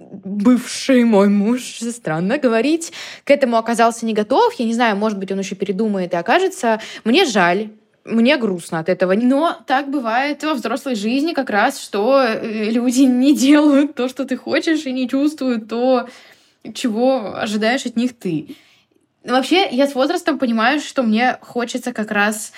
бывший 0.00 1.04
мой 1.04 1.28
муж, 1.28 1.80
странно 1.80 2.38
говорить, 2.38 2.92
к 3.24 3.30
этому 3.30 3.56
оказался 3.56 4.06
не 4.06 4.14
готов. 4.14 4.54
Я 4.54 4.64
не 4.64 4.74
знаю, 4.74 4.96
может 4.96 5.18
быть, 5.18 5.30
он 5.30 5.38
еще 5.38 5.54
передумает 5.54 6.12
и 6.12 6.16
окажется. 6.16 6.80
Мне 7.04 7.24
жаль, 7.24 7.70
мне 8.04 8.36
грустно 8.36 8.78
от 8.78 8.88
этого. 8.88 9.12
Но 9.14 9.56
так 9.66 9.90
бывает 9.90 10.42
во 10.42 10.54
взрослой 10.54 10.94
жизни 10.94 11.32
как 11.32 11.50
раз, 11.50 11.80
что 11.80 12.22
э, 12.22 12.70
люди 12.70 13.02
не 13.02 13.36
делают 13.36 13.94
то, 13.94 14.08
что 14.08 14.24
ты 14.24 14.36
хочешь, 14.36 14.86
и 14.86 14.92
не 14.92 15.08
чувствуют 15.08 15.68
то, 15.68 16.08
чего 16.74 17.34
ожидаешь 17.36 17.86
от 17.86 17.96
них 17.96 18.16
ты. 18.18 18.56
Вообще, 19.24 19.68
я 19.70 19.86
с 19.86 19.94
возрастом 19.94 20.38
понимаю, 20.38 20.80
что 20.80 21.02
мне 21.02 21.38
хочется 21.42 21.92
как 21.92 22.10
раз 22.10 22.52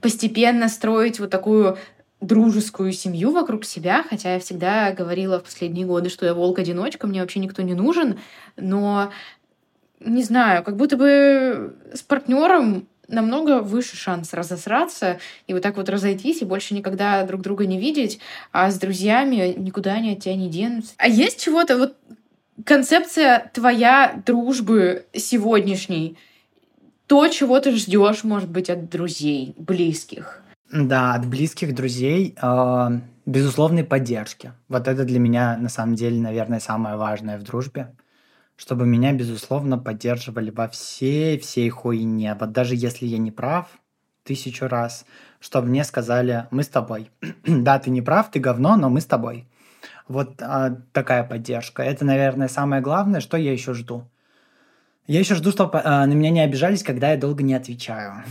постепенно 0.00 0.68
строить 0.68 1.20
вот 1.20 1.30
такую 1.30 1.78
дружескую 2.22 2.92
семью 2.92 3.32
вокруг 3.32 3.64
себя, 3.64 4.04
хотя 4.08 4.34
я 4.34 4.40
всегда 4.40 4.92
говорила 4.92 5.40
в 5.40 5.44
последние 5.44 5.86
годы, 5.86 6.08
что 6.08 6.24
я 6.24 6.34
волк-одиночка, 6.34 7.06
мне 7.06 7.20
вообще 7.20 7.40
никто 7.40 7.62
не 7.62 7.74
нужен, 7.74 8.18
но 8.56 9.12
не 10.00 10.22
знаю, 10.22 10.62
как 10.64 10.76
будто 10.76 10.96
бы 10.96 11.76
с 11.92 12.02
партнером 12.02 12.88
намного 13.08 13.60
выше 13.60 13.96
шанс 13.96 14.32
разосраться 14.32 15.18
и 15.46 15.52
вот 15.52 15.62
так 15.62 15.76
вот 15.76 15.88
разойтись 15.88 16.42
и 16.42 16.46
больше 16.46 16.74
никогда 16.74 17.24
друг 17.24 17.42
друга 17.42 17.66
не 17.66 17.78
видеть, 17.78 18.20
а 18.52 18.70
с 18.70 18.78
друзьями 18.78 19.54
никуда 19.56 19.94
они 19.94 20.12
от 20.12 20.20
тебя 20.20 20.36
не 20.36 20.48
денутся. 20.48 20.94
А 20.96 21.08
есть 21.08 21.42
чего-то, 21.42 21.76
вот 21.76 21.96
концепция 22.64 23.50
твоя 23.52 24.22
дружбы 24.24 25.06
сегодняшней, 25.12 26.16
то, 27.06 27.28
чего 27.28 27.60
ты 27.60 27.72
ждешь, 27.72 28.24
может 28.24 28.48
быть, 28.48 28.70
от 28.70 28.88
друзей, 28.88 29.54
близких? 29.58 30.41
Да, 30.72 31.12
от 31.14 31.26
близких 31.26 31.74
друзей, 31.74 32.34
э, 32.40 33.00
безусловной 33.26 33.84
поддержки. 33.84 34.52
Вот 34.68 34.88
это 34.88 35.04
для 35.04 35.18
меня, 35.18 35.58
на 35.58 35.68
самом 35.68 35.94
деле, 35.96 36.18
наверное, 36.18 36.60
самое 36.60 36.96
важное 36.96 37.38
в 37.38 37.42
дружбе. 37.42 37.94
Чтобы 38.56 38.86
меня, 38.86 39.12
безусловно, 39.12 39.76
поддерживали 39.76 40.50
во 40.50 40.68
всей, 40.68 41.38
всей 41.38 41.68
хуйне. 41.68 42.34
Вот 42.40 42.52
даже 42.52 42.74
если 42.74 43.04
я 43.04 43.18
не 43.18 43.30
прав 43.30 43.66
тысячу 44.24 44.66
раз, 44.66 45.04
чтобы 45.40 45.68
мне 45.68 45.84
сказали, 45.84 46.46
мы 46.50 46.62
с 46.62 46.68
тобой. 46.68 47.10
да, 47.46 47.78
ты 47.78 47.90
не 47.90 48.00
прав, 48.00 48.30
ты 48.30 48.40
говно, 48.40 48.76
но 48.76 48.88
мы 48.88 49.02
с 49.02 49.06
тобой. 49.06 49.46
Вот 50.08 50.40
э, 50.40 50.76
такая 50.92 51.22
поддержка. 51.24 51.82
Это, 51.82 52.06
наверное, 52.06 52.48
самое 52.48 52.80
главное, 52.80 53.20
что 53.20 53.36
я 53.36 53.52
еще 53.52 53.74
жду. 53.74 54.08
Я 55.06 55.18
еще 55.18 55.34
жду, 55.34 55.50
чтобы 55.50 55.78
э, 55.78 56.06
на 56.06 56.12
меня 56.12 56.30
не 56.30 56.40
обижались, 56.40 56.82
когда 56.82 57.10
я 57.10 57.18
долго 57.18 57.42
не 57.42 57.52
отвечаю. 57.52 58.24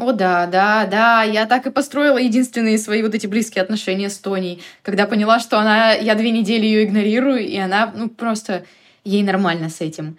О, 0.00 0.12
да, 0.12 0.46
да, 0.46 0.86
да. 0.86 1.22
Я 1.22 1.44
так 1.44 1.66
и 1.66 1.70
построила 1.70 2.16
единственные 2.16 2.78
свои 2.78 3.02
вот 3.02 3.14
эти 3.14 3.26
близкие 3.26 3.62
отношения 3.62 4.08
с 4.08 4.18
Тоней, 4.18 4.62
когда 4.82 5.06
поняла, 5.06 5.40
что 5.40 5.58
она, 5.58 5.92
я 5.92 6.14
две 6.14 6.30
недели 6.30 6.64
ее 6.64 6.84
игнорирую, 6.84 7.40
и 7.46 7.56
она, 7.58 7.92
ну, 7.94 8.08
просто 8.08 8.64
ей 9.04 9.22
нормально 9.22 9.68
с 9.68 9.82
этим. 9.82 10.16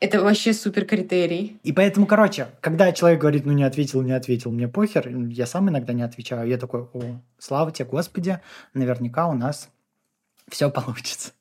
Это 0.00 0.20
вообще 0.20 0.52
супер 0.52 0.84
критерий. 0.84 1.60
И 1.62 1.72
поэтому, 1.72 2.06
короче, 2.06 2.48
когда 2.60 2.90
человек 2.90 3.20
говорит, 3.20 3.46
ну 3.46 3.52
не 3.52 3.62
ответил, 3.62 4.02
не 4.02 4.12
ответил, 4.12 4.50
мне 4.50 4.66
похер, 4.66 5.08
я 5.08 5.46
сам 5.46 5.68
иногда 5.68 5.92
не 5.92 6.02
отвечаю. 6.02 6.48
Я 6.48 6.56
такой, 6.56 6.88
о, 6.92 7.20
слава 7.38 7.70
тебе, 7.70 7.88
Господи, 7.88 8.40
наверняка 8.74 9.28
у 9.28 9.34
нас 9.34 9.68
все 10.48 10.70
получится 10.70 11.32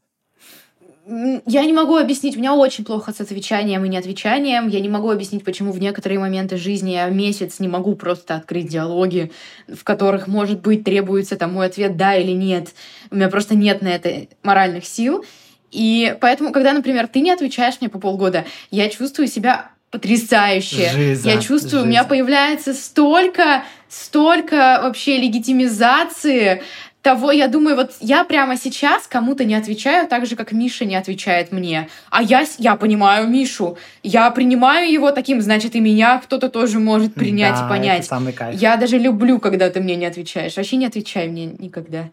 я 1.46 1.66
не 1.66 1.74
могу 1.74 1.98
объяснить, 1.98 2.36
у 2.36 2.40
меня 2.40 2.54
очень 2.54 2.86
плохо 2.86 3.12
с 3.12 3.20
отвечанием 3.20 3.84
и 3.84 3.90
неотвечанием. 3.90 4.68
Я 4.68 4.80
не 4.80 4.90
могу 4.90 5.10
объяснить, 5.10 5.44
почему 5.44 5.72
в 5.72 5.80
некоторые 5.80 6.20
моменты 6.20 6.58
жизни 6.58 6.92
я 6.92 7.10
месяц 7.10 7.60
не 7.60 7.68
могу 7.68 7.96
просто 7.96 8.36
открыть 8.36 8.68
диалоги, 8.68 9.32
в 9.68 9.84
которых, 9.84 10.28
может 10.28 10.62
быть, 10.62 10.84
требуется 10.84 11.36
там 11.36 11.54
мой 11.54 11.66
ответ 11.66 11.98
«да» 11.98 12.16
или 12.16 12.32
«нет». 12.32 12.70
У 13.10 13.16
меня 13.16 13.30
просто 13.30 13.56
нет 13.56 13.82
на 13.82 13.88
это 13.88 14.28
моральных 14.44 14.86
сил. 14.86 15.26
И 15.72 16.16
поэтому, 16.22 16.52
когда, 16.52 16.74
например, 16.74 17.08
ты 17.08 17.22
не 17.22 17.32
отвечаешь 17.32 17.76
мне 17.82 17.90
по 17.90 18.00
полгода, 18.00 18.46
я 18.70 18.90
чувствую 18.90 19.28
себя 19.28 19.72
потрясающе. 19.92 20.90
Жиза, 20.92 21.30
я 21.30 21.36
чувствую, 21.38 21.70
жиза. 21.70 21.82
у 21.82 21.86
меня 21.86 22.04
появляется 22.04 22.74
столько, 22.74 23.64
столько 23.88 24.80
вообще 24.84 25.18
легитимизации 25.18 26.62
того, 27.02 27.32
я 27.32 27.48
думаю, 27.48 27.76
вот 27.76 27.92
я 28.02 28.24
прямо 28.24 28.58
сейчас 28.58 29.08
кому-то 29.08 29.46
не 29.46 29.56
отвечаю 29.56 30.08
так 30.08 30.26
же, 30.26 30.36
как 30.36 30.52
Миша 30.52 30.86
не 30.86 30.96
отвечает 30.96 31.52
мне. 31.52 31.90
А 32.10 32.22
я, 32.22 32.46
я 32.58 32.76
понимаю 32.76 33.28
Мишу. 33.28 33.78
Я 34.04 34.30
принимаю 34.32 34.92
его 34.92 35.12
таким, 35.12 35.42
значит, 35.42 35.76
и 35.76 35.80
меня 35.80 36.20
кто-то 36.20 36.50
тоже 36.50 36.80
может 36.80 37.14
принять 37.14 37.56
да, 37.56 37.66
и 37.66 37.70
понять. 37.70 38.00
Это 38.00 38.08
самый 38.08 38.34
кайф. 38.34 38.60
Я 38.60 38.76
даже 38.76 38.98
люблю, 38.98 39.40
когда 39.40 39.70
ты 39.70 39.80
мне 39.80 39.96
не 39.96 40.06
отвечаешь. 40.06 40.58
Вообще 40.58 40.76
не 40.76 40.86
отвечай 40.86 41.28
мне 41.30 41.46
никогда. 41.46 42.10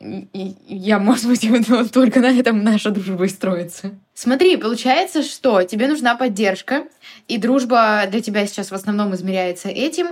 И 0.00 0.54
я, 0.66 0.98
может 0.98 1.26
быть, 1.26 1.48
только 1.92 2.20
на 2.20 2.30
этом 2.30 2.62
наша 2.62 2.90
дружба 2.90 3.24
и 3.24 3.28
строится. 3.28 3.90
Смотри, 4.14 4.56
получается, 4.56 5.22
что 5.22 5.62
тебе 5.62 5.88
нужна 5.88 6.14
поддержка, 6.16 6.84
и 7.26 7.38
дружба 7.38 8.04
для 8.08 8.20
тебя 8.20 8.46
сейчас 8.46 8.70
в 8.70 8.74
основном 8.74 9.14
измеряется 9.14 9.68
этим. 9.68 10.08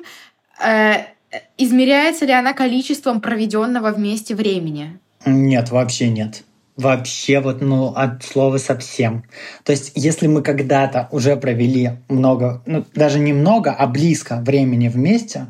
Э, 1.30 1.38
измеряется 1.58 2.24
ли 2.24 2.32
она 2.32 2.52
количеством 2.52 3.20
проведенного 3.20 3.90
вместе 3.90 4.34
времени? 4.34 4.98
Нет, 5.24 5.70
вообще 5.70 6.08
нет. 6.08 6.44
Вообще 6.76 7.40
вот, 7.40 7.62
ну, 7.62 7.88
от 7.88 8.22
слова 8.22 8.58
совсем. 8.58 9.24
То 9.64 9.72
есть, 9.72 9.92
если 9.94 10.26
мы 10.26 10.42
когда-то 10.42 11.08
уже 11.10 11.36
провели 11.36 11.92
много, 12.08 12.62
ну, 12.66 12.84
даже 12.94 13.18
не 13.18 13.32
много, 13.32 13.72
а 13.72 13.86
близко 13.86 14.42
времени 14.42 14.88
вместе, 14.88 15.46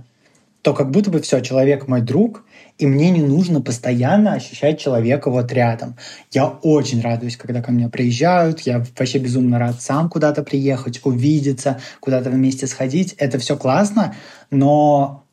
то 0.62 0.72
как 0.72 0.90
будто 0.90 1.10
бы 1.10 1.20
все, 1.20 1.40
человек 1.40 1.88
мой 1.88 2.00
друг, 2.00 2.44
и 2.78 2.86
мне 2.86 3.10
не 3.10 3.22
нужно 3.22 3.60
постоянно 3.60 4.34
ощущать 4.34 4.80
человека 4.80 5.30
вот 5.30 5.52
рядом. 5.52 5.96
Я 6.32 6.46
очень 6.46 7.00
радуюсь, 7.00 7.36
когда 7.36 7.62
ко 7.62 7.72
мне 7.72 7.88
приезжают, 7.88 8.60
я 8.60 8.84
вообще 8.98 9.18
безумно 9.18 9.58
рад 9.58 9.80
сам 9.80 10.08
куда-то 10.08 10.42
приехать, 10.42 11.00
увидеться, 11.04 11.80
куда-то 12.00 12.30
вместе 12.30 12.66
сходить. 12.66 13.14
Это 13.18 13.38
все 13.38 13.56
классно, 13.56 14.14
но 14.50 15.25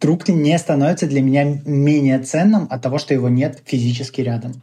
друг 0.00 0.28
не 0.28 0.58
становится 0.58 1.06
для 1.06 1.22
меня 1.22 1.44
менее 1.64 2.18
ценным 2.20 2.66
от 2.70 2.82
того, 2.82 2.98
что 2.98 3.14
его 3.14 3.28
нет 3.28 3.62
физически 3.64 4.20
рядом. 4.20 4.62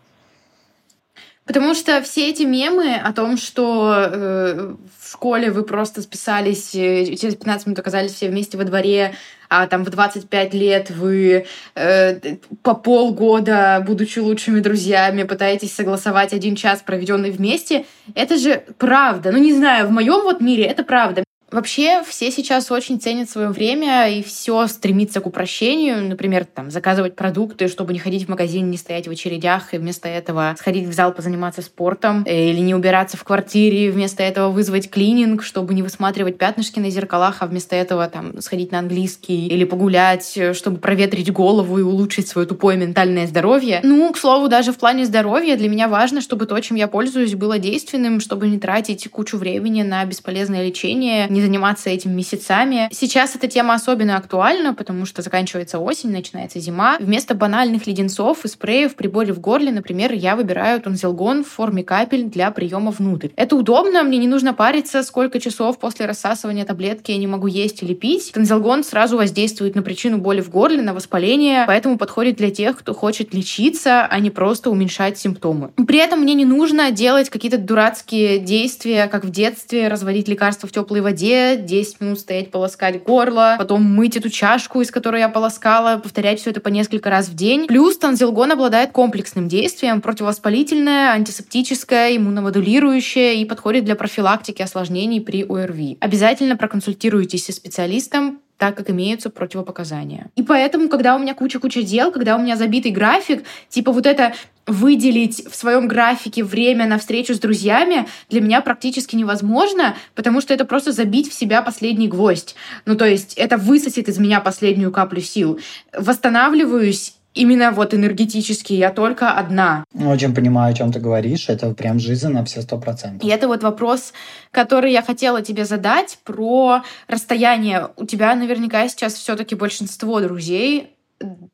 Потому 1.46 1.74
что 1.74 2.02
все 2.02 2.30
эти 2.30 2.44
мемы 2.44 2.96
о 2.96 3.12
том, 3.14 3.36
что 3.36 3.94
э, 3.94 4.74
в 5.00 5.12
школе 5.12 5.52
вы 5.52 5.64
просто 5.64 6.02
списались, 6.02 6.74
э, 6.76 7.16
через 7.16 7.36
15 7.36 7.68
минут 7.68 7.80
оказались 7.80 8.14
все 8.14 8.30
вместе 8.30 8.58
во 8.58 8.64
дворе, 8.64 9.16
а 9.50 9.68
там 9.68 9.84
в 9.84 9.90
25 9.90 10.54
лет 10.54 10.92
вы 10.92 11.48
э, 11.76 12.36
по 12.62 12.76
полгода, 12.76 13.84
будучи 13.86 14.20
лучшими 14.20 14.60
друзьями, 14.60 15.24
пытаетесь 15.24 15.74
согласовать 15.74 16.32
один 16.32 16.56
час, 16.56 16.84
проведенный 16.86 17.32
вместе, 17.32 17.86
это 18.14 18.38
же 18.38 18.64
правда. 18.78 19.32
Ну, 19.32 19.40
не 19.40 19.54
знаю, 19.54 19.88
в 19.88 19.92
моем 19.92 20.22
вот 20.22 20.42
мире 20.42 20.64
это 20.64 20.84
правда. 20.84 21.24
Вообще 21.52 22.02
все 22.08 22.32
сейчас 22.32 22.72
очень 22.72 23.00
ценят 23.00 23.30
свое 23.30 23.50
время 23.50 24.08
и 24.10 24.24
все 24.24 24.68
стремится 24.68 25.20
к 25.20 25.28
упрощению. 25.28 26.08
Например, 26.08 26.46
там, 26.46 26.72
заказывать 26.72 27.16
продукты, 27.16 27.68
чтобы 27.68 27.92
не 27.92 28.00
ходить 28.00 28.26
в 28.26 28.30
магазин, 28.30 28.70
не 28.72 28.78
стоять 28.78 29.08
в 29.08 29.12
очередях, 29.12 29.74
и 29.74 29.78
вместо 29.78 30.08
этого 30.08 30.56
сходить 30.58 30.88
в 30.88 30.94
зал 30.94 31.14
позаниматься 31.14 31.62
спортом, 31.62 32.24
э, 32.26 32.52
или 32.52 32.60
не 32.60 32.74
убираться 32.74 33.18
в 33.18 33.24
квартире, 33.26 33.92
вместо 33.92 34.24
этого 34.24 34.50
вызвать 34.50 34.90
клининг, 34.90 35.44
чтобы 35.44 35.74
не 35.74 35.84
высматривать 35.84 36.38
пятнышки 36.38 36.80
на 36.80 36.90
зеркалах, 36.90 37.38
а 37.42 37.48
вместо 37.48 37.76
этого 37.76 38.08
там 38.08 38.40
сходить 38.42 38.72
на 38.72 38.80
английский 38.80 39.48
или 39.48 39.66
погулять, 39.66 40.38
э, 40.38 40.54
чтобы 40.54 40.78
проветрить 40.78 41.34
голову 41.34 41.80
и 41.80 41.82
улучшить 41.82 42.30
свое 42.30 42.48
тупое 42.48 42.78
ментальное 42.78 43.28
здоровье. 43.28 43.82
Ну, 43.84 44.12
к 44.14 44.18
слову, 44.18 44.48
даже 44.48 44.72
в 44.72 44.78
плане 44.78 45.06
здоровья 45.06 45.58
для 45.58 45.68
меня 45.68 45.90
важно, 45.90 46.22
чтобы 46.22 46.46
то, 46.46 46.58
чем 46.62 46.78
я 46.78 46.88
пользуюсь, 46.88 47.36
было 47.36 47.60
действенным, 47.60 48.22
чтобы 48.22 48.48
не 48.48 48.58
тратить 48.58 49.10
кучу 49.10 49.38
времени 49.38 49.84
на 49.84 50.06
бесполезное 50.06 50.66
лечение, 50.66 51.28
не 51.30 51.41
заниматься 51.42 51.90
этим 51.90 52.16
месяцами. 52.16 52.90
Сейчас 52.92 53.36
эта 53.36 53.48
тема 53.48 53.74
особенно 53.74 54.18
актуальна, 54.18 54.74
потому 54.74 55.06
что 55.06 55.22
заканчивается 55.22 55.80
осень, 55.80 56.12
начинается 56.12 56.60
зима. 56.60 56.98
Вместо 57.00 57.36
банальных 57.36 57.88
леденцов 57.88 58.46
и 58.46 58.48
спреев 58.48 58.96
при 58.96 59.08
боли 59.08 59.32
в 59.32 59.40
горле, 59.40 59.72
например, 59.72 60.14
я 60.14 60.36
выбираю 60.36 60.82
тонзилгон 60.82 61.44
в 61.44 61.50
форме 61.50 61.84
капель 61.84 62.24
для 62.24 62.52
приема 62.52 62.92
внутрь. 62.92 63.30
Это 63.36 63.56
удобно, 63.56 64.04
мне 64.04 64.18
не 64.18 64.28
нужно 64.28 64.54
париться, 64.54 65.04
сколько 65.04 65.40
часов 65.40 65.80
после 65.80 66.06
рассасывания 66.06 66.66
таблетки 66.66 67.12
я 67.12 67.18
не 67.18 67.28
могу 67.28 67.48
есть 67.48 67.82
или 67.84 67.94
пить. 67.94 68.32
Тонзилгон 68.34 68.84
сразу 68.84 69.18
воздействует 69.18 69.76
на 69.76 69.82
причину 69.82 70.18
боли 70.18 70.42
в 70.42 70.50
горле, 70.50 70.82
на 70.82 70.94
воспаление, 70.94 71.66
поэтому 71.68 71.98
подходит 71.98 72.38
для 72.38 72.52
тех, 72.52 72.78
кто 72.78 72.94
хочет 72.94 73.34
лечиться, 73.34 74.06
а 74.06 74.20
не 74.20 74.30
просто 74.30 74.70
уменьшать 74.70 75.18
симптомы. 75.18 75.72
При 75.88 76.00
этом 76.00 76.22
мне 76.22 76.34
не 76.34 76.46
нужно 76.46 76.92
делать 76.92 77.30
какие-то 77.30 77.58
дурацкие 77.58 78.40
действия, 78.40 79.08
как 79.08 79.26
в 79.26 79.30
детстве, 79.30 79.88
разводить 79.88 80.28
лекарства 80.28 80.68
в 80.68 80.72
теплой 80.72 81.02
воде, 81.02 81.31
10 81.32 82.02
минут 82.02 82.20
стоять, 82.20 82.52
полоскать 82.52 83.04
горло, 83.04 83.56
потом 83.58 83.84
мыть 83.84 84.18
эту 84.18 84.30
чашку, 84.30 84.82
из 84.82 84.92
которой 84.92 85.22
я 85.22 85.30
полоскала, 85.30 85.98
повторять 85.98 86.40
все 86.40 86.50
это 86.50 86.60
по 86.62 86.68
несколько 86.68 87.10
раз 87.10 87.30
в 87.30 87.36
день. 87.36 87.68
Плюс 87.68 87.98
танзилгон 87.98 88.52
обладает 88.52 88.92
комплексным 88.92 89.48
действием, 89.48 90.02
противовоспалительное, 90.02 91.12
антисептическое, 91.12 92.18
иммуномодулирующее 92.18 93.42
и 93.42 93.46
подходит 93.46 93.86
для 93.86 93.96
профилактики 93.96 94.62
осложнений 94.62 95.22
при 95.22 95.44
ОРВИ. 95.44 95.98
Обязательно 96.02 96.58
проконсультируйтесь 96.58 97.46
со 97.46 97.54
специалистом, 97.54 98.41
так 98.62 98.78
как 98.78 98.92
имеются 98.92 99.32
противопоказания. 99.32 100.30
И 100.36 100.44
поэтому, 100.44 100.88
когда 100.88 101.16
у 101.16 101.20
меня 101.20 101.34
куча-куча 101.34 101.82
дел, 101.82 102.12
когда 102.12 102.36
у 102.36 102.40
меня 102.40 102.56
забитый 102.56 102.92
график, 102.92 103.44
типа 103.70 103.92
вот 103.92 104.06
это 104.06 104.36
выделить 104.68 105.48
в 105.50 105.56
своем 105.56 105.88
графике 105.88 106.44
время 106.44 106.86
на 106.86 107.00
встречу 107.00 107.34
с 107.34 107.40
друзьями 107.40 108.08
для 108.30 108.40
меня 108.40 108.62
практически 108.62 109.16
невозможно, 109.16 109.96
потому 110.14 110.42
что 110.42 110.54
это 110.54 110.64
просто 110.64 110.92
забить 110.92 111.32
в 111.32 111.34
себя 111.34 111.64
последний 111.64 112.08
гвоздь. 112.08 112.54
Ну, 112.86 112.96
то 112.96 113.06
есть 113.06 113.34
это 113.34 113.58
высосет 113.58 114.08
из 114.08 114.20
меня 114.20 114.40
последнюю 114.42 114.92
каплю 114.92 115.22
сил. 115.22 115.60
Восстанавливаюсь 115.92 117.16
именно 117.34 117.72
вот 117.72 117.94
энергетически 117.94 118.74
я 118.74 118.92
только 118.92 119.32
одна. 119.32 119.84
Очень 119.94 120.34
понимаю, 120.34 120.74
о 120.74 120.76
чем 120.76 120.92
ты 120.92 121.00
говоришь. 121.00 121.50
Это 121.50 121.74
прям 121.74 122.00
жизнь 122.00 122.30
на 122.30 122.44
все 122.46 122.62
сто 122.62 122.78
процентов. 122.78 123.28
И 123.28 123.32
это 123.32 123.48
вот 123.48 123.64
вопрос, 123.64 124.14
который 124.52 124.92
я 124.92 125.02
хотела 125.02 125.42
тебе 125.42 125.66
задать 125.66 126.20
про 126.24 126.84
расстояние. 127.08 127.90
У 127.98 128.06
тебя 128.06 128.36
наверняка 128.36 128.88
сейчас 128.88 129.14
все-таки 129.14 129.56
большинство 129.56 130.20
друзей 130.22 130.92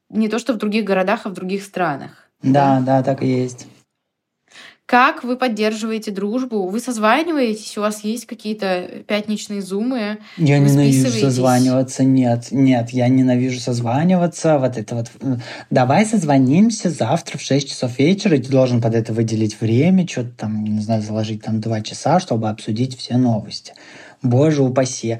не 0.09 0.29
то 0.29 0.39
что 0.39 0.53
в 0.53 0.57
других 0.57 0.85
городах, 0.85 1.25
а 1.25 1.29
в 1.29 1.33
других 1.33 1.63
странах. 1.63 2.29
Да, 2.41 2.81
да, 2.85 3.03
так 3.03 3.23
и 3.23 3.27
есть. 3.27 3.67
Как 4.87 5.25
вы 5.25 5.35
поддерживаете 5.35 6.11
дружбу? 6.11 6.65
Вы 6.69 6.79
созваниваетесь? 6.79 7.77
У 7.77 7.81
вас 7.81 8.05
есть 8.05 8.25
какие-то 8.25 9.03
пятничные 9.05 9.61
зумы? 9.61 10.19
Я 10.37 10.59
ненавижу 10.59 11.11
созваниваться. 11.11 12.05
Нет, 12.05 12.47
нет, 12.51 12.91
я 12.91 13.09
ненавижу 13.09 13.59
созваниваться. 13.59 14.57
Вот 14.57 14.77
это 14.77 14.95
вот. 14.95 15.11
Давай 15.69 16.05
созвонимся 16.05 16.89
завтра 16.89 17.37
в 17.37 17.41
6 17.41 17.67
часов 17.67 17.99
вечера, 17.99 18.37
и 18.37 18.41
ты 18.41 18.49
должен 18.49 18.81
под 18.81 18.95
это 18.95 19.11
выделить 19.11 19.59
время, 19.59 20.07
что-то 20.07 20.31
там, 20.37 20.63
не 20.63 20.79
знаю, 20.79 21.01
заложить 21.01 21.43
там 21.43 21.59
2 21.59 21.81
часа, 21.81 22.21
чтобы 22.21 22.47
обсудить 22.47 22.97
все 22.97 23.17
новости. 23.17 23.73
Боже 24.23 24.63
упаси. 24.63 25.19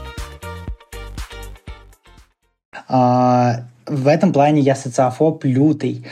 А, 2.87 3.65
в 3.85 4.07
этом 4.07 4.33
плане 4.33 4.61
я 4.61 4.75
социофоб 4.75 5.43
лютый. 5.43 6.05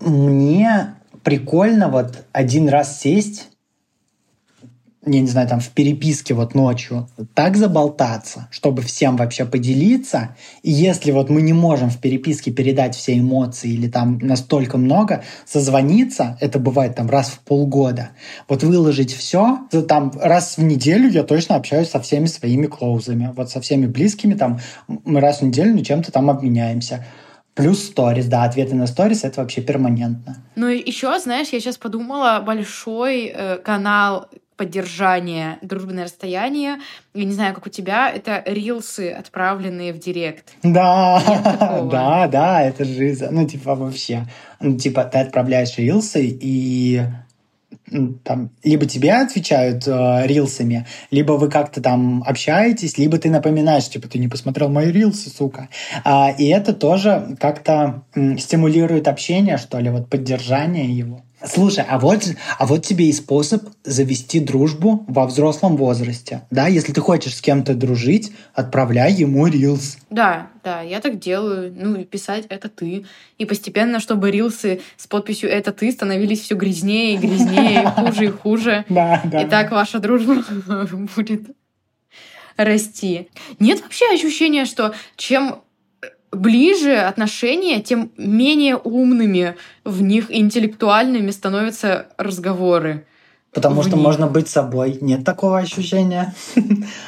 Мне 0.00 0.94
прикольно 1.22 1.88
вот 1.88 2.24
один 2.32 2.68
раз 2.68 3.00
сесть 3.00 3.48
я 5.06 5.20
не 5.20 5.28
знаю, 5.28 5.48
там 5.48 5.60
в 5.60 5.68
переписке 5.70 6.34
вот 6.34 6.54
ночью 6.54 7.08
так 7.34 7.56
заболтаться, 7.56 8.48
чтобы 8.50 8.82
всем 8.82 9.16
вообще 9.16 9.44
поделиться. 9.44 10.36
И 10.62 10.72
если 10.72 11.12
вот 11.12 11.30
мы 11.30 11.42
не 11.42 11.52
можем 11.52 11.90
в 11.90 11.98
переписке 11.98 12.50
передать 12.50 12.96
все 12.96 13.18
эмоции 13.18 13.70
или 13.70 13.88
там 13.88 14.18
настолько 14.18 14.78
много, 14.78 15.22
созвониться, 15.46 16.36
это 16.40 16.58
бывает 16.58 16.96
там 16.96 17.08
раз 17.08 17.28
в 17.28 17.40
полгода, 17.40 18.10
вот 18.48 18.62
выложить 18.62 19.14
все, 19.14 19.60
там 19.88 20.12
раз 20.20 20.56
в 20.56 20.62
неделю 20.62 21.08
я 21.08 21.22
точно 21.22 21.56
общаюсь 21.56 21.90
со 21.90 22.00
всеми 22.00 22.26
своими 22.26 22.66
клоузами, 22.66 23.32
вот 23.36 23.50
со 23.50 23.60
всеми 23.60 23.86
близкими, 23.86 24.34
там 24.34 24.60
мы 24.88 25.20
раз 25.20 25.40
в 25.40 25.42
неделю 25.42 25.74
чем-то 25.84 26.10
там 26.10 26.30
обменяемся. 26.30 27.04
Плюс 27.54 27.84
сторис, 27.84 28.26
да, 28.26 28.42
ответы 28.42 28.74
на 28.74 28.88
сторис 28.88 29.22
это 29.22 29.40
вообще 29.40 29.62
перманентно. 29.62 30.42
Ну 30.56 30.68
и 30.68 30.82
еще, 30.84 31.16
знаешь, 31.20 31.50
я 31.50 31.60
сейчас 31.60 31.76
подумала, 31.76 32.42
большой 32.44 33.26
э, 33.26 33.58
канал 33.58 34.28
поддержания 34.56 35.58
дружбы 35.62 35.92
на 35.92 36.04
расстоянии. 36.04 36.72
Я 37.14 37.24
не 37.24 37.32
знаю, 37.32 37.54
как 37.54 37.66
у 37.66 37.70
тебя, 37.70 38.10
это 38.10 38.42
рилсы, 38.46 39.10
отправленные 39.10 39.92
в 39.92 39.98
директ. 39.98 40.52
Да, 40.62 41.22
да, 41.90 42.28
да, 42.28 42.62
это 42.62 42.84
жизнь. 42.84 43.26
Ну, 43.30 43.46
типа, 43.46 43.74
вообще. 43.74 44.26
Ну, 44.60 44.76
типа, 44.78 45.04
ты 45.04 45.18
отправляешь 45.18 45.76
рилсы, 45.78 46.24
и 46.24 47.02
там 48.24 48.50
либо 48.62 48.86
тебе 48.86 49.12
отвечают 49.12 49.86
э, 49.86 50.26
рилсами, 50.26 50.86
либо 51.10 51.32
вы 51.32 51.50
как-то 51.50 51.80
там 51.80 52.22
общаетесь, 52.26 52.98
либо 52.98 53.18
ты 53.18 53.30
напоминаешь, 53.30 53.88
типа, 53.88 54.08
ты 54.08 54.18
не 54.18 54.28
посмотрел 54.28 54.68
мои 54.68 54.90
рилсы, 54.90 55.30
сука. 55.30 55.68
А, 56.02 56.30
и 56.30 56.46
это 56.46 56.72
тоже 56.72 57.36
как-то 57.40 58.02
м, 58.14 58.38
стимулирует 58.38 59.06
общение, 59.06 59.58
что 59.58 59.78
ли, 59.78 59.90
вот 59.90 60.08
поддержание 60.08 60.90
его. 60.90 61.22
Слушай, 61.46 61.84
а 61.88 61.98
вот, 61.98 62.24
а 62.58 62.66
вот 62.66 62.84
тебе 62.84 63.08
и 63.08 63.12
способ 63.12 63.68
завести 63.84 64.40
дружбу 64.40 65.04
во 65.08 65.26
взрослом 65.26 65.76
возрасте. 65.76 66.42
Да, 66.50 66.68
если 66.68 66.92
ты 66.92 67.00
хочешь 67.00 67.36
с 67.36 67.40
кем-то 67.40 67.74
дружить, 67.74 68.32
отправляй 68.54 69.12
ему 69.12 69.46
рилс. 69.46 69.98
Да, 70.10 70.48
да, 70.62 70.80
я 70.80 71.00
так 71.00 71.18
делаю. 71.18 71.72
Ну, 71.76 72.02
писать 72.04 72.46
«это 72.48 72.68
ты». 72.68 73.04
И 73.38 73.44
постепенно, 73.44 74.00
чтобы 74.00 74.30
рилсы 74.30 74.80
с 74.96 75.06
подписью 75.06 75.50
«это 75.50 75.72
ты» 75.72 75.90
становились 75.92 76.40
все 76.40 76.54
грязнее 76.54 77.14
и 77.14 77.18
грязнее, 77.18 77.90
хуже 77.90 78.24
и 78.24 78.28
хуже. 78.28 78.84
Да, 78.94 79.20
да. 79.24 79.42
И 79.42 79.48
так 79.48 79.72
ваша 79.72 79.98
дружба 79.98 80.44
будет 81.16 81.50
расти. 82.56 83.28
Нет 83.58 83.82
вообще 83.82 84.06
ощущения, 84.12 84.64
что 84.64 84.94
чем 85.16 85.63
ближе 86.34 86.96
отношения, 86.96 87.80
тем 87.80 88.10
менее 88.16 88.76
умными 88.76 89.56
в 89.84 90.02
них 90.02 90.26
интеллектуальными 90.28 91.30
становятся 91.30 92.06
разговоры. 92.16 93.06
Потому 93.52 93.82
что 93.82 93.96
них. 93.96 94.04
можно 94.04 94.26
быть 94.26 94.48
собой. 94.48 94.98
Нет 95.00 95.24
такого 95.24 95.58
ощущения. 95.58 96.34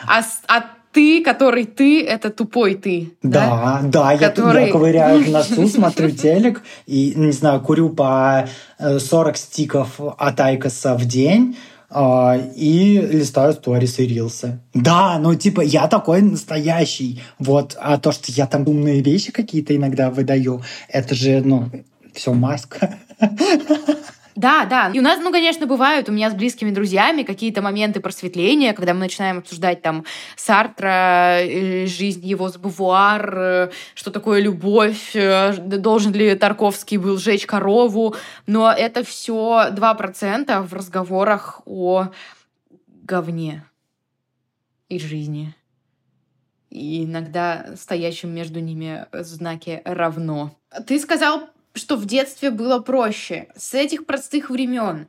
А, 0.07 0.23
а 0.47 0.65
ты, 0.93 1.23
который 1.23 1.65
ты, 1.67 2.07
это 2.07 2.31
тупой 2.31 2.75
ты. 2.75 3.13
Да, 3.23 3.81
да, 3.83 4.17
да 4.17 4.19
который... 4.19 4.63
я, 4.63 4.67
я 4.69 4.73
ковыряю 4.73 5.25
в 5.25 5.29
носу, 5.31 5.69
смотрю 5.69 6.11
телек 6.11 6.63
и, 6.87 7.13
не 7.15 7.33
знаю, 7.33 7.61
курю 7.61 7.91
по 7.91 8.49
40 8.79 9.35
э, 9.35 9.39
стиков 9.39 10.01
от 10.01 10.41
Айкоса 10.41 10.95
в 10.95 11.05
день, 11.05 11.59
и 11.91 12.99
листаю 12.99 13.53
сторис 13.53 13.99
и 13.99 14.07
рилсы. 14.07 14.61
Да, 14.75 15.19
ну 15.19 15.35
типа 15.35 15.61
я 15.61 15.87
такой 15.89 16.23
настоящий. 16.23 17.23
Вот, 17.39 17.77
а 17.81 17.99
то, 17.99 18.13
что 18.13 18.33
я 18.33 18.47
там 18.47 18.67
умные 18.67 19.01
вещи 19.03 19.33
какие-то 19.33 19.75
иногда 19.75 20.11
выдаю, 20.11 20.63
это 20.89 21.15
же, 21.15 21.43
ну, 21.45 21.71
все 22.13 22.33
маска. 22.33 22.99
Да, 24.37 24.67
да. 24.67 24.91
И 24.93 24.99
у 24.99 25.03
нас, 25.03 25.19
ну, 25.19 25.33
конечно, 25.33 25.67
бывают 25.67 26.11
у 26.11 26.13
меня 26.13 26.31
с 26.31 26.35
близкими 26.35 26.71
друзьями 26.71 27.23
какие-то 27.23 27.63
моменты 27.63 28.01
просветления, 28.01 28.75
когда 28.75 28.93
мы 28.93 29.01
начинаем 29.01 29.39
обсуждать 29.39 29.81
там 29.81 30.05
Сартра, 30.37 31.41
э, 31.41 31.87
жизнь 31.87 32.25
его 32.27 32.51
с 32.51 32.59
Бувуар, 32.59 33.35
э, 33.39 33.71
что 33.95 34.11
такое 34.11 34.41
любовь, 34.41 35.17
э, 35.17 35.57
должен 35.57 36.13
ли 36.13 36.35
Тарковский 36.35 36.99
был 36.99 37.17
сжечь 37.17 37.47
корову. 37.47 38.15
Но 38.47 38.71
это 38.71 39.03
все 39.05 39.71
2% 39.71 40.67
в 40.69 40.75
разговорах 40.75 41.63
о 41.65 42.09
говне 42.87 43.65
и 44.91 44.99
жизни. 44.99 45.55
И 46.69 47.05
иногда 47.05 47.75
стоящим 47.77 48.35
между 48.35 48.61
ними 48.61 49.07
знаки 49.13 49.81
равно. 49.87 50.55
Ты 50.87 50.99
сказал 50.99 51.49
что 51.77 51.97
в 51.97 52.07
детстве 52.07 52.51
было 52.51 52.81
проще. 52.81 53.49
С 53.57 53.75
этих 53.75 54.07
простых 54.07 54.51
времен 54.51 55.09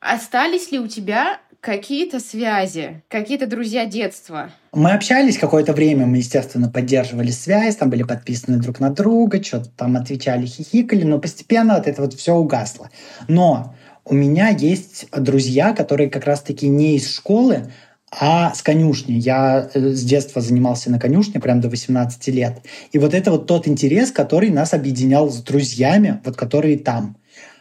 остались 0.00 0.70
ли 0.70 0.78
у 0.78 0.86
тебя 0.86 1.40
какие-то 1.60 2.20
связи, 2.20 3.02
какие-то 3.08 3.46
друзья 3.46 3.84
детства? 3.84 4.50
Мы 4.72 4.92
общались 4.92 5.38
какое-то 5.38 5.72
время, 5.72 6.06
мы, 6.06 6.18
естественно, 6.18 6.68
поддерживали 6.68 7.30
связь, 7.30 7.76
там 7.76 7.90
были 7.90 8.04
подписаны 8.04 8.58
друг 8.58 8.80
на 8.80 8.90
друга, 8.90 9.42
что-то 9.42 9.70
там 9.70 9.96
отвечали, 9.96 10.46
хихикали, 10.46 11.02
но 11.02 11.18
постепенно 11.18 11.74
вот 11.74 11.86
это 11.86 12.02
вот 12.02 12.14
все 12.14 12.34
угасло. 12.34 12.90
Но 13.26 13.74
у 14.04 14.14
меня 14.14 14.48
есть 14.48 15.06
друзья, 15.10 15.72
которые 15.72 16.08
как 16.10 16.24
раз-таки 16.24 16.68
не 16.68 16.96
из 16.96 17.14
школы, 17.14 17.70
а 18.10 18.54
с 18.54 18.62
конюшни. 18.62 19.12
Я 19.14 19.70
э, 19.72 19.90
с 19.90 20.02
детства 20.02 20.40
занимался 20.40 20.90
на 20.90 20.98
конюшне, 20.98 21.40
прям 21.40 21.60
до 21.60 21.68
18 21.68 22.28
лет. 22.28 22.62
И 22.92 22.98
вот 22.98 23.14
это 23.14 23.30
вот 23.30 23.46
тот 23.46 23.68
интерес, 23.68 24.10
который 24.10 24.50
нас 24.50 24.74
объединял 24.74 25.30
с 25.30 25.42
друзьями, 25.42 26.20
вот 26.24 26.36
которые 26.36 26.78
там. 26.78 27.16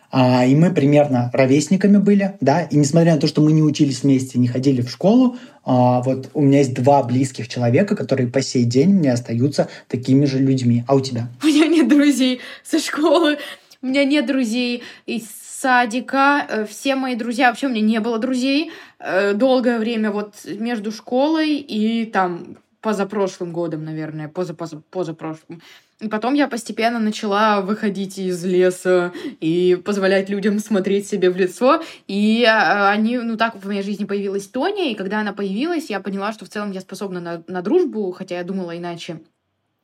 А, 0.10 0.46
и 0.46 0.56
мы 0.56 0.74
примерно 0.74 1.30
ровесниками 1.34 1.98
были, 1.98 2.38
да, 2.40 2.62
и 2.62 2.78
несмотря 2.78 3.16
на 3.16 3.20
то, 3.20 3.28
что 3.28 3.42
мы 3.42 3.52
не 3.52 3.62
учились 3.62 4.04
вместе, 4.04 4.40
не 4.40 4.48
ходили 4.48 4.82
в 4.82 4.90
школу, 4.90 5.36
а, 5.66 6.02
вот 6.02 6.30
у 6.34 6.42
меня 6.42 6.60
есть 6.60 6.74
два 6.74 7.04
близких 7.04 7.50
человека, 7.50 7.96
которые 7.96 8.30
по 8.30 8.42
сей 8.42 8.64
день 8.64 8.94
мне 8.94 9.12
остаются 9.12 9.68
такими 9.90 10.24
же 10.24 10.40
людьми. 10.40 10.86
А 10.88 10.96
у 10.96 11.02
тебя? 11.02 11.30
У 11.44 11.48
меня 11.48 11.68
нет 11.68 11.90
друзей 11.90 12.40
со 12.64 12.80
школы, 12.80 13.38
у 13.82 13.88
меня 13.88 14.06
нет 14.06 14.26
друзей 14.26 14.82
из 15.06 15.24
садика. 15.62 16.46
Э, 16.48 16.66
все 16.66 16.96
мои 16.96 17.16
друзья, 17.16 17.50
вообще 17.50 17.68
у 17.68 17.70
меня 17.70 17.82
не 17.82 18.00
было 18.00 18.20
друзей 18.20 18.72
э, 19.00 19.34
долгое 19.34 19.80
время 19.80 20.12
вот 20.12 20.34
между 20.46 20.92
школой 20.92 21.58
и 21.58 22.06
там 22.06 22.58
позапрошлым 22.82 23.52
годом, 23.52 23.84
наверное, 23.84 24.28
поза 24.28 24.54
поза 24.54 24.82
позапрошлым. 24.92 25.62
И 26.00 26.10
потом 26.10 26.36
я 26.36 26.48
постепенно 26.48 27.00
начала 27.00 27.62
выходить 27.62 28.20
из 28.20 28.46
леса 28.46 29.12
и 29.42 29.76
позволять 29.84 30.30
людям 30.30 30.60
смотреть 30.60 31.08
себе 31.08 31.32
в 31.32 31.38
лицо. 31.38 31.82
И 32.08 32.44
э, 32.44 32.90
они, 32.90 33.18
ну 33.18 33.36
так 33.36 33.56
в 33.56 33.66
моей 33.66 33.82
жизни 33.82 34.06
появилась 34.06 34.48
Тоня, 34.48 34.92
и 34.92 34.96
когда 34.96 35.22
она 35.22 35.34
появилась, 35.34 35.90
я 35.90 36.00
поняла, 36.00 36.34
что 36.34 36.46
в 36.46 36.50
целом 36.50 36.72
я 36.72 36.82
способна 36.82 37.20
на, 37.20 37.44
на 37.48 37.62
дружбу, 37.64 38.12
хотя 38.12 38.38
я 38.38 38.44
думала 38.44 38.78
иначе. 38.78 39.22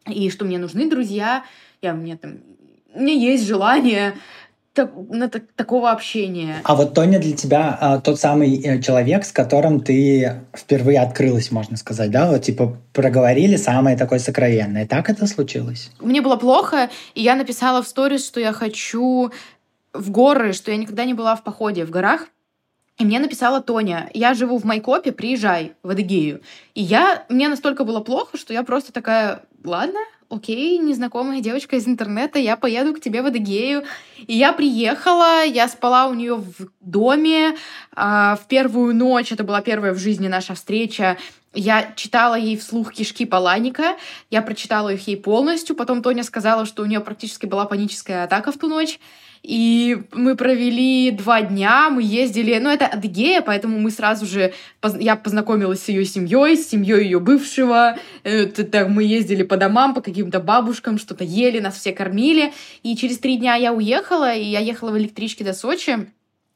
И 0.07 0.29
что 0.29 0.45
мне 0.45 0.59
нужны 0.59 0.89
друзья, 0.89 1.45
я 1.81 1.93
мне 1.93 2.17
там 2.17 2.39
у 2.95 3.01
меня 3.01 3.13
есть 3.13 3.45
желание 3.45 4.13
так, 4.73 4.91
на 5.09 5.29
так, 5.29 5.43
такого 5.55 5.91
общения. 5.91 6.55
А 6.63 6.75
вот 6.75 6.93
Тоня 6.93 7.19
для 7.19 7.35
тебя 7.35 7.77
а, 7.79 7.99
тот 7.99 8.19
самый 8.19 8.59
э, 8.61 8.81
человек, 8.81 9.23
с 9.25 9.31
которым 9.31 9.79
ты 9.79 10.41
впервые 10.55 10.99
открылась, 10.99 11.51
можно 11.51 11.77
сказать, 11.77 12.11
да? 12.11 12.31
Вот 12.31 12.41
типа 12.41 12.77
проговорили 12.91 13.55
самое 13.55 13.95
такое 13.97 14.19
сокровенное. 14.19 14.87
Так 14.87 15.09
это 15.09 15.27
случилось? 15.27 15.91
Мне 15.99 16.21
было 16.21 16.35
плохо, 16.35 16.89
и 17.13 17.21
я 17.21 17.35
написала 17.35 17.83
в 17.83 17.87
сторис, 17.87 18.25
что 18.25 18.39
я 18.39 18.51
хочу 18.51 19.31
в 19.93 20.09
горы, 20.09 20.53
что 20.53 20.71
я 20.71 20.77
никогда 20.77 21.05
не 21.05 21.13
была 21.13 21.35
в 21.35 21.43
походе 21.43 21.85
в 21.85 21.91
горах. 21.91 22.27
И 23.03 23.05
мне 23.05 23.19
написала 23.19 23.59
Тоня, 23.59 24.09
я 24.13 24.33
живу 24.33 24.57
в 24.57 24.63
Майкопе, 24.63 25.11
приезжай 25.11 25.73
в 25.83 25.89
Адыгею. 25.89 26.39
И 26.73 26.81
я, 26.81 27.25
мне 27.27 27.49
настолько 27.49 27.83
было 27.83 27.99
плохо, 27.99 28.37
что 28.37 28.53
я 28.53 28.63
просто 28.63 28.93
такая, 28.93 29.43
ладно, 29.65 29.99
окей, 30.29 30.77
незнакомая 30.77 31.41
девочка 31.41 31.75
из 31.75 31.85
интернета, 31.85 32.39
я 32.39 32.55
поеду 32.55 32.93
к 32.93 33.01
тебе 33.01 33.21
в 33.21 33.25
Адыгею. 33.25 33.83
И 34.25 34.37
я 34.37 34.53
приехала, 34.53 35.43
я 35.43 35.67
спала 35.67 36.07
у 36.07 36.13
нее 36.13 36.35
в 36.35 36.69
доме. 36.79 37.57
А, 37.93 38.37
в 38.37 38.47
первую 38.47 38.95
ночь, 38.95 39.33
это 39.33 39.43
была 39.43 39.59
первая 39.59 39.93
в 39.93 39.97
жизни 39.97 40.29
наша 40.29 40.53
встреча, 40.53 41.17
я 41.53 41.91
читала 41.97 42.35
ей 42.35 42.57
вслух 42.57 42.93
кишки 42.93 43.25
Паланика, 43.25 43.97
я 44.31 44.41
прочитала 44.41 44.93
их 44.93 45.05
ей 45.07 45.17
полностью, 45.17 45.75
потом 45.75 46.01
Тоня 46.01 46.23
сказала, 46.23 46.65
что 46.65 46.83
у 46.83 46.85
нее 46.85 47.01
практически 47.01 47.45
была 47.45 47.65
паническая 47.65 48.23
атака 48.23 48.53
в 48.53 48.57
ту 48.57 48.67
ночь. 48.67 48.97
И 49.43 50.01
мы 50.13 50.37
провели 50.37 51.11
два 51.11 51.41
дня, 51.41 51.89
мы 51.89 52.01
ездили, 52.01 52.57
ну 52.59 52.69
это 52.69 52.87
Адыгея, 52.87 53.41
поэтому 53.41 53.77
мы 53.77 53.91
сразу 53.91 54.25
же, 54.25 54.53
я 54.99 55.17
познакомилась 55.17 55.83
с 55.83 55.89
ее 55.89 56.05
семьей, 56.05 56.55
с 56.55 56.69
семьей 56.69 57.03
ее 57.03 57.19
бывшего, 57.19 57.97
это, 58.23 58.87
мы 58.87 59.03
ездили 59.03 59.43
по 59.43 59.57
домам, 59.57 59.93
по 59.93 60.01
каким-то 60.01 60.39
бабушкам, 60.39 60.97
что-то 60.97 61.25
ели, 61.25 61.59
нас 61.59 61.75
все 61.75 61.91
кормили, 61.91 62.53
и 62.83 62.95
через 62.95 63.19
три 63.19 63.35
дня 63.35 63.55
я 63.55 63.73
уехала, 63.73 64.33
и 64.33 64.45
я 64.45 64.59
ехала 64.59 64.91
в 64.91 64.97
электричке 64.97 65.43
до 65.43 65.53
Сочи, 65.53 66.09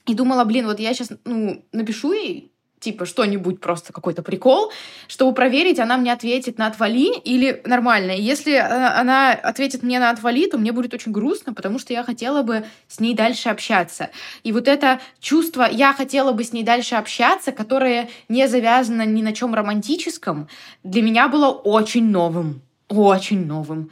и 0.06 0.14
думала, 0.14 0.46
блин, 0.46 0.66
вот 0.68 0.80
я 0.80 0.94
сейчас, 0.94 1.12
ну, 1.26 1.66
напишу 1.74 2.14
ей, 2.14 2.54
типа 2.80 3.06
что-нибудь, 3.06 3.60
просто 3.60 3.92
какой-то 3.92 4.22
прикол, 4.22 4.72
чтобы 5.08 5.34
проверить, 5.34 5.80
она 5.80 5.98
мне 5.98 6.14
ответит 6.14 6.58
на 6.58 6.68
отвали 6.68 7.18
или 7.20 7.62
нормально. 7.66 8.12
Если 8.12 8.54
э, 8.54 8.62
она 8.62 9.32
ответит 9.32 9.84
мне 9.84 10.00
на 10.00 10.10
отвали, 10.10 10.48
то 10.48 10.58
мне 10.58 10.72
будет 10.72 10.94
очень 10.94 11.12
грустно, 11.12 11.54
потому 11.54 11.80
что 11.80 11.94
я 11.94 12.04
хотела 12.04 12.44
бы 12.44 12.66
с 12.88 13.00
ней 13.00 13.16
дальше 13.16 13.50
общаться. 13.50 14.10
И 14.44 14.52
вот 14.52 14.68
это 14.68 15.00
чувство 15.20 15.68
«я 15.70 15.94
хотела 15.94 16.32
бы 16.32 16.44
с 16.44 16.54
ней 16.54 16.64
дальше 16.64 16.96
общаться», 16.96 17.52
которое 17.52 18.10
не 18.30 18.48
завязано 18.48 19.06
ни 19.06 19.22
на 19.22 19.34
чем 19.34 19.56
романтическом, 19.56 20.48
для 20.84 21.02
меня 21.02 21.28
было 21.28 21.50
очень 21.50 22.10
новым. 22.10 22.62
Очень 22.90 23.46
новым. 23.46 23.92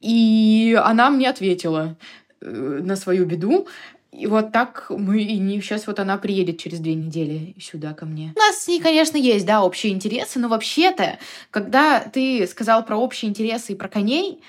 И 0.00 0.78
она 0.84 1.10
мне 1.10 1.30
ответила 1.30 1.96
э, 2.40 2.46
на 2.82 2.96
свою 2.96 3.24
беду. 3.24 3.68
И 4.12 4.26
вот 4.26 4.52
так 4.52 4.86
мы 4.90 5.22
и 5.22 5.38
не... 5.38 5.60
Сейчас 5.60 5.86
вот 5.86 5.98
она 5.98 6.18
приедет 6.18 6.58
через 6.58 6.80
две 6.80 6.94
недели 6.94 7.54
сюда 7.58 7.94
ко 7.94 8.04
мне. 8.04 8.32
У 8.36 8.38
нас 8.38 8.58
с 8.58 8.68
ней, 8.68 8.80
конечно, 8.80 9.16
есть, 9.16 9.46
да, 9.46 9.62
общие 9.62 9.92
интересы, 9.92 10.38
но 10.38 10.48
вообще-то, 10.48 11.18
когда 11.50 12.00
ты 12.00 12.46
сказал 12.46 12.84
про 12.84 12.96
общие 12.96 13.30
интересы 13.30 13.72
и 13.72 13.76
про 13.76 13.88
коней, 13.88 14.40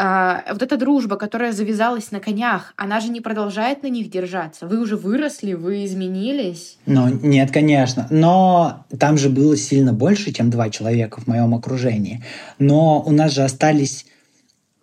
Uh, 0.00 0.42
вот 0.52 0.62
эта 0.62 0.76
дружба, 0.76 1.16
которая 1.16 1.50
завязалась 1.50 2.12
на 2.12 2.20
конях, 2.20 2.72
она 2.76 3.00
же 3.00 3.08
не 3.08 3.20
продолжает 3.20 3.82
на 3.82 3.88
них 3.88 4.08
держаться. 4.08 4.68
Вы 4.68 4.78
уже 4.80 4.96
выросли, 4.96 5.54
вы 5.54 5.84
изменились. 5.84 6.78
Ну, 6.86 7.08
нет, 7.08 7.50
конечно. 7.50 8.06
Но 8.08 8.86
там 9.00 9.18
же 9.18 9.28
было 9.28 9.56
сильно 9.56 9.92
больше, 9.92 10.32
чем 10.32 10.50
два 10.50 10.70
человека 10.70 11.20
в 11.20 11.26
моем 11.26 11.52
окружении. 11.52 12.22
Но 12.60 13.02
у 13.02 13.10
нас 13.10 13.32
же 13.32 13.42
остались... 13.42 14.06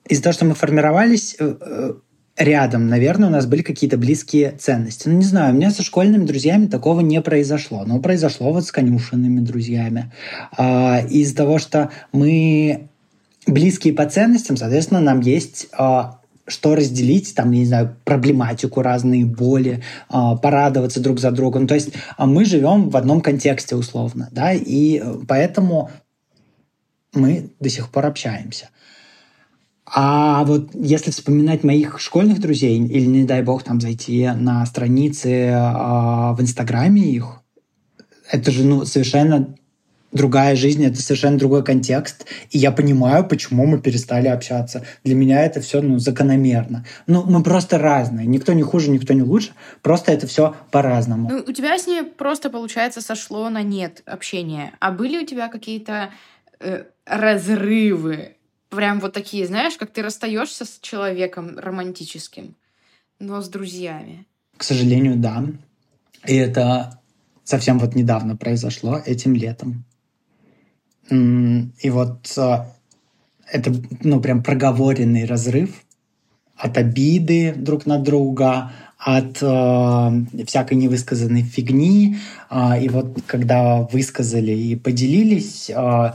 Из-за 0.10 0.21
того, 0.21 0.34
что 0.34 0.43
мы 0.43 0.54
формировались, 0.54 1.38
э, 1.39 1.56
э, 1.62 1.93
рядом, 2.38 2.88
наверное, 2.88 3.30
у 3.30 3.32
нас 3.32 3.45
были 3.45 3.62
какие-то 3.62 3.98
близкие 3.98 4.52
ценности. 4.52 5.08
Ну, 5.08 5.15
не 5.15 5.24
знаю, 5.24 5.54
у 5.54 5.58
меня 5.58 5.71
со 5.71 5.84
школьными 5.84 6.26
друзьями 6.26 6.67
такого 6.67 7.02
не 7.02 7.21
произошло. 7.21 7.84
Но 7.86 8.00
произошло 8.00 8.52
вот 8.52 8.65
с 8.65 8.71
конюшенными 8.71 9.39
друзьями. 9.39 10.12
А, 10.58 11.02
из-за 11.10 11.36
того, 11.36 11.60
что 11.60 11.91
мы 12.12 12.89
близкие 13.48 13.93
по 13.93 14.06
ценностям, 14.06 14.58
соответственно, 14.58 15.00
нам 15.00 15.21
есть 15.21 15.67
а, 15.78 16.19
что 16.48 16.76
разделить, 16.76 17.34
там, 17.36 17.52
не 17.52 17.65
знаю, 17.65 17.95
проблематику, 18.04 18.82
разные 18.82 19.26
боли, 19.26 19.84
а, 20.10 20.36
порадоваться 20.36 21.00
друг 21.00 21.19
за 21.19 21.32
другом. 21.32 21.67
То 21.67 21.76
есть 21.76 21.89
а, 22.17 22.26
мы 22.26 22.45
живем 22.45 22.89
в 22.89 22.98
одном 22.98 23.21
контексте 23.21 23.76
условно, 23.76 24.30
да, 24.32 24.54
и 24.54 25.00
э, 25.00 25.15
поэтому 25.28 25.89
мы 27.13 27.50
до 27.60 27.69
сих 27.69 27.89
пор 27.89 28.06
общаемся. 28.06 28.69
А 29.97 30.43
вот 30.43 30.71
если 30.73 31.10
вспоминать 31.10 31.63
моих 31.63 32.01
школьных 32.01 32.41
друзей, 32.41 32.77
или, 32.77 33.05
не 33.05 33.23
дай 33.23 33.41
бог, 33.41 33.63
там 33.63 33.79
зайти 33.79 34.27
на 34.27 34.65
страницы 34.65 35.29
э, 35.29 35.53
в 35.53 36.38
Инстаграме 36.39 37.01
их, 37.01 37.39
это 38.29 38.51
же 38.51 38.65
ну, 38.65 38.84
совершенно 38.84 39.55
другая 40.12 40.58
жизнь, 40.58 40.84
это 40.84 41.01
совершенно 41.01 41.38
другой 41.38 41.63
контекст. 41.63 42.25
И 42.49 42.58
я 42.58 42.73
понимаю, 42.73 43.25
почему 43.25 43.65
мы 43.65 43.79
перестали 43.79 44.27
общаться. 44.27 44.84
Для 45.05 45.15
меня 45.15 45.45
это 45.45 45.62
все 45.62 45.81
ну, 45.81 45.97
закономерно. 45.97 46.86
Ну, 47.08 47.23
мы 47.23 47.41
просто 47.41 47.77
разные. 47.77 48.25
Никто 48.25 48.51
не 48.51 48.63
хуже, 48.63 48.91
никто 48.91 49.13
не 49.13 49.23
лучше. 49.23 49.51
Просто 49.81 50.12
это 50.12 50.27
все 50.27 50.58
по-разному. 50.71 51.29
Ну, 51.29 51.43
у 51.47 51.53
тебя 51.53 51.79
с 51.79 51.88
ней 51.88 52.03
просто, 52.03 52.49
получается, 52.49 52.99
сошло 52.99 53.49
на 53.49 53.62
нет 53.62 54.03
общения. 54.05 54.73
А 54.81 54.91
были 54.91 55.23
у 55.23 55.25
тебя 55.25 55.47
какие-то 55.47 56.10
э, 56.60 56.84
разрывы 57.05 58.36
прям 58.69 58.99
вот 58.99 59.13
такие, 59.13 59.47
знаешь, 59.47 59.75
как 59.78 59.91
ты 59.91 60.01
расстаешься 60.01 60.65
с 60.65 60.80
человеком 60.82 61.58
романтическим, 61.58 62.56
но 63.19 63.41
с 63.41 63.49
друзьями. 63.49 64.25
К 64.58 64.63
сожалению, 64.63 65.17
да. 65.17 65.45
И 66.28 66.36
это 66.36 67.01
совсем 67.43 67.80
вот 67.80 67.95
недавно 67.95 68.36
произошло, 68.36 69.01
этим 69.06 69.36
летом. 69.36 69.86
И 71.10 71.89
вот 71.89 72.34
а, 72.38 72.73
это, 73.51 73.71
ну, 74.01 74.19
прям 74.21 74.41
проговоренный 74.41 75.25
разрыв. 75.25 75.84
от 76.58 76.78
обиды 76.78 77.54
друг 77.54 77.86
на 77.86 77.99
друга, 77.99 78.71
от 78.97 79.38
э, 79.41 80.45
всякой 80.45 80.75
невысказанной 80.75 81.43
фигни. 81.43 82.17
Э, 82.49 82.82
и 82.82 82.89
вот 82.89 83.19
когда 83.28 83.82
высказали 83.82 84.51
и 84.51 84.75
поделились, 84.75 85.69
э, 85.69 86.12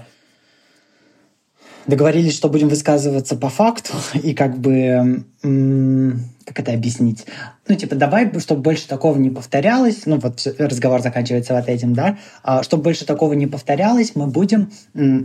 договорились, 1.86 2.34
что 2.34 2.48
будем 2.48 2.68
высказываться 2.68 3.36
по 3.36 3.48
факту, 3.48 3.92
и 4.14 4.34
как 4.34 4.58
бы, 4.58 5.24
как 5.42 6.60
это 6.60 6.72
объяснить? 6.72 7.26
Ну, 7.68 7.74
типа, 7.74 7.94
давай, 7.94 8.32
чтобы 8.40 8.62
больше 8.62 8.88
такого 8.88 9.18
не 9.18 9.30
повторялось, 9.30 10.06
ну, 10.06 10.18
вот 10.18 10.46
разговор 10.58 11.02
заканчивается 11.02 11.54
вот 11.54 11.68
этим, 11.68 11.94
да, 11.94 12.18
а, 12.42 12.62
чтобы 12.62 12.82
больше 12.82 13.04
такого 13.04 13.34
не 13.34 13.46
повторялось, 13.46 14.12
мы 14.14 14.26
будем 14.26 14.70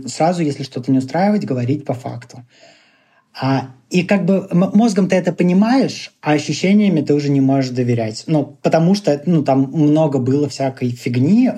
сразу, 0.06 0.42
если 0.42 0.62
что-то 0.62 0.90
не 0.90 0.98
устраивать, 0.98 1.44
говорить 1.44 1.84
по 1.84 1.94
факту. 1.94 2.44
А, 3.38 3.68
и 3.90 4.02
как 4.02 4.24
бы 4.24 4.48
мозгом 4.52 5.08
ты 5.08 5.16
это 5.16 5.32
понимаешь, 5.32 6.12
а 6.22 6.32
ощущениями 6.32 7.02
ты 7.02 7.14
уже 7.14 7.28
не 7.28 7.40
можешь 7.40 7.70
доверять. 7.70 8.24
Ну, 8.26 8.56
потому 8.62 8.94
что 8.94 9.22
ну, 9.26 9.42
там 9.42 9.70
много 9.72 10.18
было 10.18 10.48
всякой 10.48 10.90
фигни, 10.90 11.50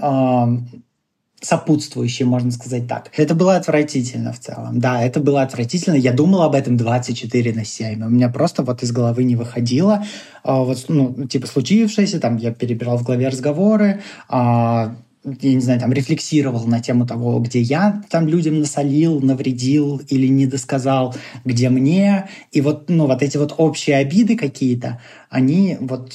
сопутствующие, 1.41 2.27
можно 2.27 2.51
сказать 2.51 2.89
так. 2.89 3.11
Это 3.17 3.35
было 3.35 3.57
отвратительно 3.57 4.33
в 4.33 4.41
целом. 4.41 4.81
Да, 4.81 5.03
это 5.03 5.21
было 5.21 5.43
отвратительно. 5.43 5.95
Я 5.95 6.13
думал 6.13 6.43
об 6.43 6.55
этом 6.55 6.77
24 6.77 7.53
на 7.53 7.65
7. 7.65 8.03
У 8.03 8.09
меня 8.09 8.29
просто 8.29 8.65
вот 8.65 8.83
из 8.83 8.91
головы 8.91 9.25
не 9.25 9.37
выходило. 9.37 10.05
А, 10.43 10.65
вот, 10.65 10.85
ну, 10.89 11.27
типа 11.27 11.47
случившееся, 11.47 12.19
там 12.19 12.37
я 12.37 12.53
перебирал 12.53 12.99
в 12.99 13.05
голове 13.05 13.29
разговоры, 13.29 14.03
а, 14.29 14.97
я 15.25 15.55
не 15.55 15.61
знаю, 15.61 15.81
там 15.81 15.93
рефлексировал 15.93 16.67
на 16.67 16.81
тему 16.81 17.07
того, 17.07 17.39
где 17.41 17.61
я 17.61 18.03
там 18.11 18.27
людям 18.27 18.61
насолил, 18.61 19.21
навредил 19.21 20.01
или 20.09 20.27
не 20.27 20.47
досказал, 20.47 21.15
где 21.45 21.69
мне. 21.71 22.29
И 22.51 22.61
вот, 22.61 22.89
ну, 22.89 23.07
вот 23.07 23.23
эти 23.23 23.37
вот 23.37 23.55
общие 23.59 23.97
обиды 23.97 24.37
какие-то, 24.37 25.01
они 25.29 25.77
вот 25.81 26.13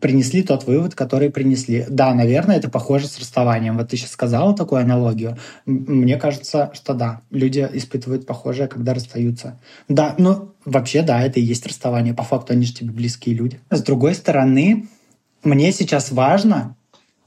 принесли 0.00 0.42
тот 0.42 0.66
вывод, 0.66 0.94
который 0.94 1.30
принесли. 1.30 1.86
Да, 1.88 2.14
наверное, 2.14 2.56
это 2.56 2.68
похоже 2.68 3.06
с 3.06 3.18
расставанием. 3.18 3.76
Вот 3.76 3.88
ты 3.88 3.96
сейчас 3.96 4.10
сказала 4.10 4.54
такую 4.54 4.80
аналогию. 4.80 5.38
Мне 5.66 6.16
кажется, 6.16 6.70
что 6.74 6.94
да, 6.94 7.20
люди 7.30 7.66
испытывают 7.72 8.26
похожее, 8.26 8.68
когда 8.68 8.94
расстаются. 8.94 9.60
Да, 9.88 10.14
ну 10.18 10.52
вообще 10.64 11.02
да, 11.02 11.22
это 11.22 11.40
и 11.40 11.44
есть 11.44 11.66
расставание. 11.66 12.14
По 12.14 12.22
факту 12.22 12.52
они 12.52 12.64
же 12.64 12.74
тебе 12.74 12.90
близкие 12.90 13.34
люди. 13.34 13.60
С 13.70 13.82
другой 13.82 14.14
стороны, 14.14 14.88
мне 15.42 15.72
сейчас 15.72 16.10
важно 16.10 16.76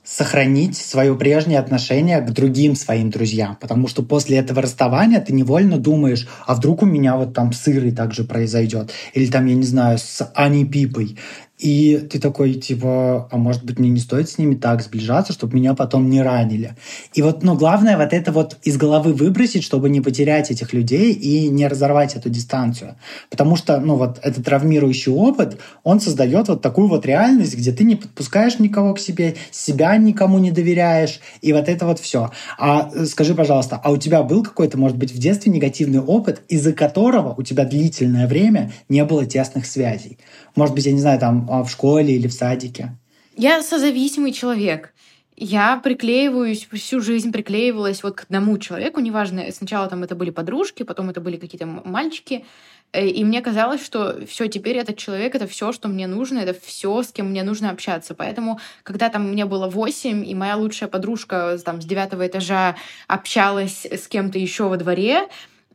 сохранить 0.07 0.77
свое 0.77 1.15
прежнее 1.17 1.59
отношение 1.59 2.21
к 2.21 2.31
другим 2.31 2.77
своим 2.77 3.09
друзьям. 3.09 3.57
Потому 3.59 3.89
что 3.89 4.03
после 4.03 4.37
этого 4.37 4.61
расставания 4.61 5.19
ты 5.19 5.33
невольно 5.33 5.77
думаешь, 5.77 6.29
а 6.45 6.55
вдруг 6.55 6.81
у 6.81 6.85
меня 6.85 7.17
вот 7.17 7.33
там 7.33 7.51
с 7.51 7.67
Ирой 7.67 7.91
также 7.91 8.23
произойдет. 8.23 8.91
Или 9.13 9.29
там, 9.29 9.45
я 9.47 9.55
не 9.55 9.65
знаю, 9.65 9.97
с 9.97 10.31
Аней 10.33 10.65
Пипой. 10.65 11.17
И 11.57 11.97
ты 11.97 12.19
такой, 12.19 12.53
типа, 12.53 13.27
а 13.31 13.37
может 13.37 13.63
быть, 13.63 13.79
мне 13.79 13.89
не 13.89 13.99
стоит 13.99 14.29
с 14.29 14.37
ними 14.37 14.53
так 14.53 14.83
сближаться, 14.83 15.33
чтобы 15.33 15.55
меня 15.55 15.73
потом 15.73 16.07
не 16.07 16.21
ранили. 16.21 16.75
И 17.15 17.23
вот, 17.23 17.41
ну, 17.41 17.55
главное 17.55 17.97
вот 17.97 18.13
это 18.13 18.31
вот 18.31 18.57
из 18.61 18.77
головы 18.77 19.13
выбросить, 19.13 19.63
чтобы 19.63 19.89
не 19.89 19.99
потерять 19.99 20.51
этих 20.51 20.71
людей 20.73 21.13
и 21.13 21.49
не 21.49 21.67
разорвать 21.67 22.15
эту 22.15 22.29
дистанцию. 22.29 22.95
Потому 23.31 23.55
что, 23.55 23.79
ну, 23.79 23.95
вот 23.95 24.19
этот 24.21 24.45
травмирующий 24.45 25.11
опыт, 25.11 25.57
он 25.83 25.99
создает 25.99 26.47
вот 26.47 26.61
такую 26.61 26.89
вот 26.89 27.07
реальность, 27.07 27.57
где 27.57 27.71
ты 27.71 27.83
не 27.85 27.95
подпускаешь 27.95 28.59
никого 28.59 28.93
к 28.93 28.99
себе, 28.99 29.35
себя 29.49 29.97
никому 29.97 30.37
не 30.37 30.51
доверяешь, 30.51 31.19
и 31.41 31.53
вот 31.53 31.69
это 31.69 31.87
вот 31.87 31.99
все. 31.99 32.29
А 32.59 32.91
э, 32.93 33.05
скажи, 33.05 33.33
пожалуйста, 33.33 33.81
а 33.83 33.91
у 33.91 33.97
тебя 33.97 34.21
был 34.21 34.43
какой-то, 34.43 34.77
может 34.77 34.97
быть, 34.97 35.11
в 35.11 35.17
детстве 35.17 35.51
негативный 35.51 36.01
опыт, 36.01 36.43
из-за 36.49 36.73
которого 36.73 37.33
у 37.35 37.41
тебя 37.41 37.65
длительное 37.65 38.27
время 38.27 38.71
не 38.89 39.03
было 39.05 39.25
тесных 39.25 39.65
связей? 39.65 40.19
Может 40.55 40.75
быть, 40.75 40.85
я 40.85 40.91
не 40.91 40.99
знаю, 40.99 41.19
там 41.19 41.46
а, 41.49 41.63
в 41.63 41.71
школе 41.71 42.15
или 42.15 42.27
в 42.27 42.33
садике? 42.33 42.97
Я 43.35 43.61
созависимый 43.61 44.31
человек. 44.31 44.93
Я 45.39 45.77
приклеиваюсь, 45.77 46.67
всю 46.71 46.99
жизнь 46.99 47.31
приклеивалась 47.31 48.01
вот 48.01 48.15
к 48.15 48.23
одному 48.23 48.57
человеку, 48.57 48.99
неважно, 49.01 49.43
сначала 49.51 49.87
там 49.87 50.01
это 50.01 50.15
были 50.15 50.31
подружки, 50.31 50.81
потом 50.81 51.11
это 51.11 51.21
были 51.21 51.37
какие-то 51.37 51.67
мальчики, 51.67 52.43
э, 52.91 53.05
и 53.05 53.23
мне 53.23 53.43
казалось, 53.43 53.85
что 53.85 54.25
все 54.25 54.47
теперь 54.47 54.77
этот 54.77 54.97
человек 54.97 55.35
это 55.35 55.45
все, 55.45 55.71
что 55.73 55.89
мне 55.89 56.07
нужно, 56.07 56.39
это 56.39 56.59
все, 56.59 57.03
с 57.03 57.11
кем 57.11 57.29
мне 57.29 57.43
нужно 57.43 57.69
общаться. 57.69 58.15
Поэтому, 58.15 58.59
когда 58.81 59.09
там 59.09 59.29
мне 59.29 59.45
было 59.45 59.69
восемь, 59.69 60.27
и 60.27 60.33
моя 60.33 60.55
лучшая 60.55 60.89
подружка 60.89 61.59
там 61.63 61.83
с 61.83 61.85
девятого 61.85 62.25
этажа 62.25 62.75
общалась 63.07 63.85
с 63.85 64.07
кем-то 64.07 64.39
еще 64.39 64.63
во 64.63 64.77
дворе, 64.77 65.27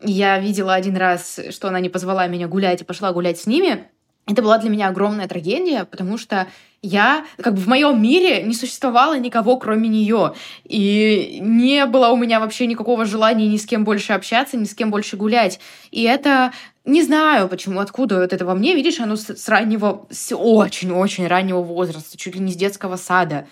я 0.02 0.40
видела 0.40 0.74
один 0.74 0.96
раз, 0.96 1.38
что 1.50 1.68
она 1.68 1.78
не 1.78 1.88
позвала 1.88 2.26
меня 2.26 2.48
гулять 2.48 2.80
и 2.80 2.84
пошла 2.84 3.12
гулять 3.12 3.38
с 3.38 3.46
ними, 3.46 3.86
это 4.26 4.40
была 4.40 4.58
для 4.58 4.70
меня 4.70 4.88
огромная 4.88 5.26
трагедия, 5.26 5.84
потому 5.84 6.16
что 6.16 6.46
я, 6.80 7.24
как 7.40 7.54
бы 7.54 7.60
в 7.60 7.68
моем 7.68 8.00
мире 8.02 8.42
не 8.42 8.54
существовало 8.54 9.18
никого, 9.18 9.56
кроме 9.56 9.88
нее. 9.88 10.34
И 10.64 11.38
не 11.40 11.86
было 11.86 12.08
у 12.08 12.16
меня 12.16 12.40
вообще 12.40 12.66
никакого 12.66 13.04
желания 13.04 13.46
ни 13.46 13.56
с 13.56 13.66
кем 13.66 13.84
больше 13.84 14.12
общаться, 14.12 14.56
ни 14.56 14.64
с 14.64 14.74
кем 14.74 14.90
больше 14.90 15.16
гулять. 15.16 15.60
И 15.90 16.02
это 16.02 16.52
не 16.84 17.02
знаю, 17.02 17.48
почему, 17.48 17.78
откуда 17.78 18.20
вот 18.20 18.32
это 18.32 18.44
во 18.44 18.54
мне, 18.54 18.74
видишь, 18.74 18.98
оно 18.98 19.14
с, 19.16 19.48
раннего, 19.48 20.06
с 20.10 20.34
очень-очень 20.34 21.28
раннего 21.28 21.62
возраста, 21.62 22.18
чуть 22.18 22.34
ли 22.34 22.40
не 22.40 22.52
с 22.52 22.56
детского 22.56 22.96
сада. 22.96 23.46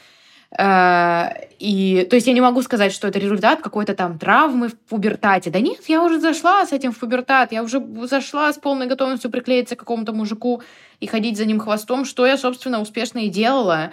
Э, 0.58 1.28
и, 1.58 2.06
то 2.08 2.16
есть 2.16 2.26
я 2.26 2.32
не 2.32 2.40
могу 2.40 2.62
сказать, 2.62 2.92
что 2.92 3.08
это 3.08 3.18
результат 3.18 3.60
какой-то 3.60 3.94
там 3.94 4.18
травмы 4.18 4.68
в 4.68 4.78
пубертате. 4.78 5.50
Да 5.50 5.60
нет, 5.60 5.80
я 5.88 6.02
уже 6.02 6.18
зашла 6.18 6.66
с 6.66 6.72
этим 6.72 6.92
в 6.92 6.98
пубертат, 6.98 7.52
я 7.52 7.62
уже 7.62 7.82
зашла 8.06 8.52
с 8.52 8.58
полной 8.58 8.86
готовностью 8.86 9.30
приклеиться 9.30 9.76
к 9.76 9.80
какому-то 9.80 10.12
мужику 10.12 10.62
и 11.00 11.06
ходить 11.06 11.36
за 11.36 11.44
ним 11.44 11.60
хвостом, 11.60 12.04
что 12.04 12.26
я, 12.26 12.36
собственно, 12.36 12.80
успешно 12.80 13.20
и 13.20 13.28
делала. 13.28 13.92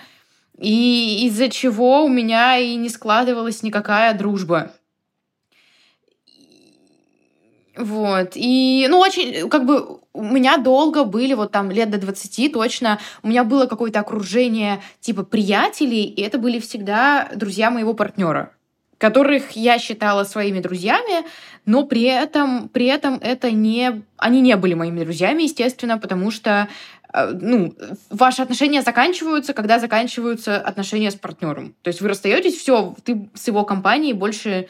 И 0.58 1.28
из-за 1.28 1.50
чего 1.50 2.04
у 2.04 2.08
меня 2.08 2.58
и 2.58 2.76
не 2.76 2.90
складывалась 2.90 3.62
никакая 3.62 4.18
дружба. 4.18 4.72
Вот. 7.78 8.32
И, 8.36 8.88
ну, 8.90 9.00
очень, 9.00 9.50
как 9.50 9.66
бы, 9.66 10.00
у 10.14 10.24
меня 10.24 10.58
долго 10.58 11.04
были, 11.04 11.34
вот 11.34 11.52
там, 11.52 11.70
лет 11.70 11.90
до 11.90 11.98
20 11.98 12.52
точно, 12.52 13.00
у 13.24 13.28
меня 13.28 13.44
было 13.44 13.68
какое-то 13.68 14.00
окружение, 14.00 14.82
типа, 15.00 15.24
приятелей, 15.24 16.04
и 16.04 16.22
это 16.22 16.40
были 16.40 16.60
всегда 16.60 17.30
друзья 17.36 17.72
моего 17.72 17.94
партнера 17.94 18.52
которых 18.98 19.52
я 19.52 19.78
считала 19.78 20.24
своими 20.24 20.60
друзьями, 20.60 21.24
но 21.68 21.86
при 21.86 22.02
этом, 22.02 22.68
при 22.68 22.88
этом 22.88 23.20
это 23.22 23.52
не... 23.52 24.02
Они 24.18 24.42
не 24.42 24.56
были 24.56 24.74
моими 24.74 25.04
друзьями, 25.04 25.44
естественно, 25.44 26.00
потому 26.00 26.32
что 26.32 26.68
э, 27.14 27.32
ну, 27.40 27.76
ваши 28.10 28.42
отношения 28.42 28.82
заканчиваются, 28.82 29.54
когда 29.54 29.78
заканчиваются 29.78 30.60
отношения 30.60 31.12
с 31.12 31.16
партнером. 31.16 31.76
То 31.84 31.90
есть 31.90 32.02
вы 32.02 32.10
расстаетесь, 32.10 32.56
все, 32.56 32.96
ты 33.04 33.30
с 33.36 33.48
его 33.48 33.66
компанией 33.66 34.14
больше 34.14 34.68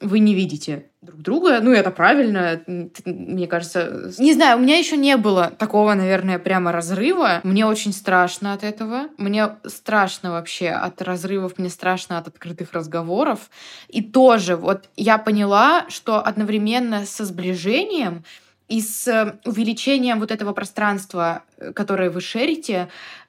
вы 0.00 0.18
не 0.18 0.34
видите 0.34 0.84
друг 1.04 1.20
друга. 1.20 1.60
Ну, 1.60 1.72
это 1.72 1.90
правильно, 1.90 2.62
мне 3.04 3.46
кажется. 3.46 4.10
Не 4.18 4.32
знаю, 4.32 4.58
у 4.58 4.60
меня 4.60 4.78
еще 4.78 4.96
не 4.96 5.16
было 5.16 5.52
такого, 5.58 5.94
наверное, 5.94 6.38
прямо 6.38 6.72
разрыва. 6.72 7.40
Мне 7.42 7.66
очень 7.66 7.92
страшно 7.92 8.52
от 8.52 8.64
этого. 8.64 9.08
Мне 9.18 9.56
страшно 9.66 10.32
вообще 10.32 10.70
от 10.70 11.00
разрывов, 11.02 11.58
мне 11.58 11.68
страшно 11.68 12.18
от 12.18 12.28
открытых 12.28 12.72
разговоров. 12.72 13.50
И 13.88 14.02
тоже 14.02 14.56
вот 14.56 14.88
я 14.96 15.18
поняла, 15.18 15.86
что 15.88 16.24
одновременно 16.24 17.06
со 17.06 17.24
сближением 17.24 18.24
и 18.68 18.80
с 18.80 19.38
увеличением 19.44 20.20
вот 20.20 20.30
этого 20.30 20.52
пространства, 20.52 21.42
э, 21.58 21.72
которое 21.72 22.10
вы 22.10 22.20
шерите, 22.20 22.88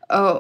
э, 0.09 0.35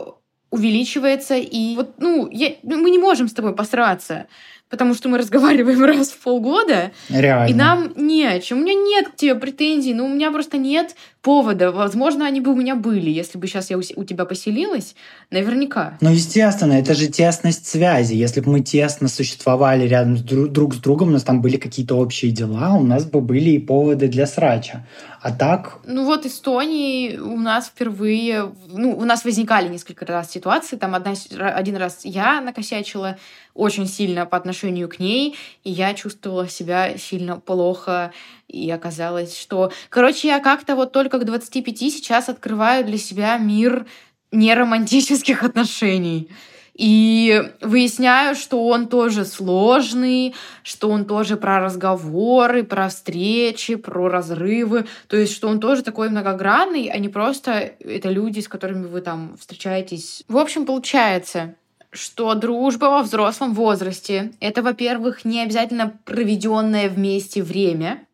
увеличивается 0.51 1.35
и 1.35 1.75
вот, 1.75 1.95
ну, 1.97 2.29
я, 2.31 2.55
мы 2.63 2.89
не 2.89 2.97
можем 2.97 3.27
с 3.27 3.33
тобой 3.33 3.53
посраться 3.53 4.27
потому 4.69 4.93
что 4.93 5.09
мы 5.09 5.17
разговариваем 5.19 5.83
раз 5.83 6.09
в 6.09 6.19
полгода. 6.19 6.91
Реально. 7.09 7.51
И 7.51 7.53
нам 7.53 7.91
не 7.95 8.25
о 8.25 8.39
чем. 8.39 8.59
У 8.59 8.61
меня 8.61 8.73
нет 8.73 9.09
к 9.09 9.15
тебе 9.15 9.35
претензий, 9.35 9.93
но 9.93 10.05
у 10.05 10.09
меня 10.09 10.31
просто 10.31 10.57
нет 10.57 10.95
повода. 11.25 11.71
Возможно, 11.71 12.27
они 12.27 12.39
бы 12.39 12.51
у 12.51 12.55
меня 12.55 12.75
были, 12.75 13.09
если 13.09 13.39
бы 13.39 13.47
сейчас 13.47 13.71
я 13.71 13.77
у 13.79 14.03
тебя 14.03 14.25
поселилась, 14.25 14.95
наверняка. 15.31 15.97
Ну, 15.99 16.11
естественно, 16.11 16.73
это 16.73 16.93
же 16.93 17.07
тесность 17.07 17.65
связи. 17.65 18.13
Если 18.13 18.41
бы 18.41 18.51
мы 18.51 18.59
тесно 18.59 19.07
существовали 19.07 19.87
рядом 19.87 20.17
с 20.17 20.21
друг 20.21 20.75
с 20.75 20.77
другом, 20.77 21.07
у 21.07 21.11
нас 21.13 21.23
там 21.23 21.41
были 21.41 21.57
какие-то 21.57 21.95
общие 21.95 22.31
дела, 22.31 22.75
у 22.75 22.83
нас 22.83 23.05
бы 23.05 23.21
были 23.21 23.49
и 23.49 23.59
поводы 23.59 24.07
для 24.07 24.27
срача. 24.27 24.85
А 25.19 25.31
так... 25.31 25.79
Ну 25.87 26.05
вот 26.05 26.27
Эстонии 26.27 27.17
у 27.17 27.37
нас 27.37 27.65
впервые... 27.65 28.51
Ну, 28.67 28.95
у 28.95 29.03
нас 29.03 29.25
возникали 29.25 29.67
несколько 29.67 30.05
раз 30.05 30.29
ситуации. 30.29 30.75
Там 30.75 30.93
одна, 30.93 31.13
один 31.39 31.77
раз 31.77 32.01
я 32.03 32.39
накосячила 32.39 33.17
очень 33.55 33.87
сильно 33.87 34.27
по 34.27 34.37
отношению 34.37 34.87
к 34.89 34.99
ней, 34.99 35.35
и 35.63 35.71
я 35.71 35.95
чувствовала 35.95 36.47
себя 36.47 36.97
сильно 36.99 37.39
плохо, 37.39 38.11
и 38.47 38.69
оказалось, 38.69 39.37
что... 39.37 39.71
Короче, 39.89 40.27
я 40.27 40.39
как-то 40.39 40.75
вот 40.75 40.91
только 40.91 41.19
к 41.19 41.25
25 41.25 41.77
сейчас 41.77 42.29
открываю 42.29 42.85
для 42.85 42.97
себя 42.97 43.37
мир 43.37 43.85
неромантических 44.31 45.43
отношений. 45.43 46.29
И 46.75 47.41
выясняю, 47.61 48.35
что 48.35 48.67
он 48.67 48.87
тоже 48.87 49.23
сложный, 49.23 50.35
что 50.61 50.89
он 50.89 51.05
тоже 51.05 51.37
про 51.37 51.59
разговоры, 51.59 52.63
про 52.63 52.89
встречи, 52.89 53.75
про 53.75 54.09
разрывы. 54.09 54.85
То 55.07 55.15
есть, 55.15 55.33
что 55.33 55.47
он 55.47 55.61
тоже 55.61 55.83
такой 55.83 56.09
многогранный, 56.09 56.87
а 56.87 56.97
не 56.97 57.07
просто 57.07 57.51
это 57.79 58.09
люди, 58.09 58.41
с 58.41 58.49
которыми 58.49 58.87
вы 58.87 58.99
там 58.99 59.37
встречаетесь. 59.39 60.23
В 60.27 60.37
общем, 60.37 60.65
получается, 60.65 61.55
что 61.91 62.35
дружба 62.35 62.85
во 62.87 63.03
взрослом 63.03 63.53
возрасте— 63.53 64.33
это, 64.41 64.61
во-первых, 64.61 65.23
не 65.23 65.41
обязательно 65.41 65.97
проведенное 66.03 66.89
вместе 66.89 67.41
время. 67.41 68.04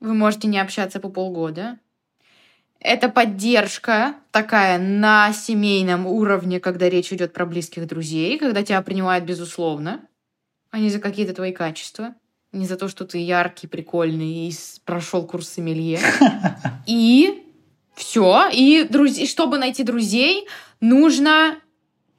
Вы 0.00 0.14
можете 0.14 0.48
не 0.48 0.58
общаться 0.58 1.00
по 1.00 1.08
полгода. 1.08 1.78
Это 2.80 3.08
поддержка 3.08 4.14
такая 4.30 4.78
на 4.78 5.32
семейном 5.32 6.06
уровне, 6.06 6.60
когда 6.60 6.88
речь 6.88 7.12
идет 7.12 7.32
про 7.32 7.46
близких 7.46 7.86
друзей, 7.86 8.38
когда 8.38 8.62
тебя 8.62 8.82
принимают 8.82 9.24
безусловно, 9.24 10.02
а 10.70 10.78
не 10.78 10.90
за 10.90 11.00
какие-то 11.00 11.32
твои 11.32 11.52
качества, 11.52 12.14
не 12.52 12.66
за 12.66 12.76
то, 12.76 12.88
что 12.88 13.06
ты 13.06 13.18
яркий, 13.18 13.66
прикольный 13.66 14.48
и 14.48 14.54
прошел 14.84 15.26
курс 15.26 15.48
сомелье. 15.48 16.00
И 16.86 17.42
все. 17.94 18.48
И 18.52 18.86
друз... 18.88 19.18
чтобы 19.28 19.58
найти 19.58 19.82
друзей, 19.82 20.46
нужно 20.80 21.58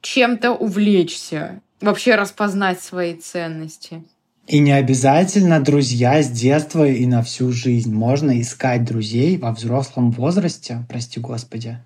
чем-то 0.00 0.52
увлечься, 0.52 1.62
вообще 1.80 2.16
распознать 2.16 2.80
свои 2.80 3.14
ценности. 3.14 4.04
И 4.48 4.60
не 4.60 4.72
обязательно 4.72 5.60
друзья 5.60 6.22
с 6.22 6.30
детства 6.30 6.88
и 6.88 7.04
на 7.04 7.22
всю 7.22 7.52
жизнь. 7.52 7.92
Можно 7.92 8.40
искать 8.40 8.82
друзей 8.82 9.36
во 9.36 9.52
взрослом 9.52 10.10
возрасте, 10.10 10.86
прости 10.88 11.20
господи. 11.20 11.78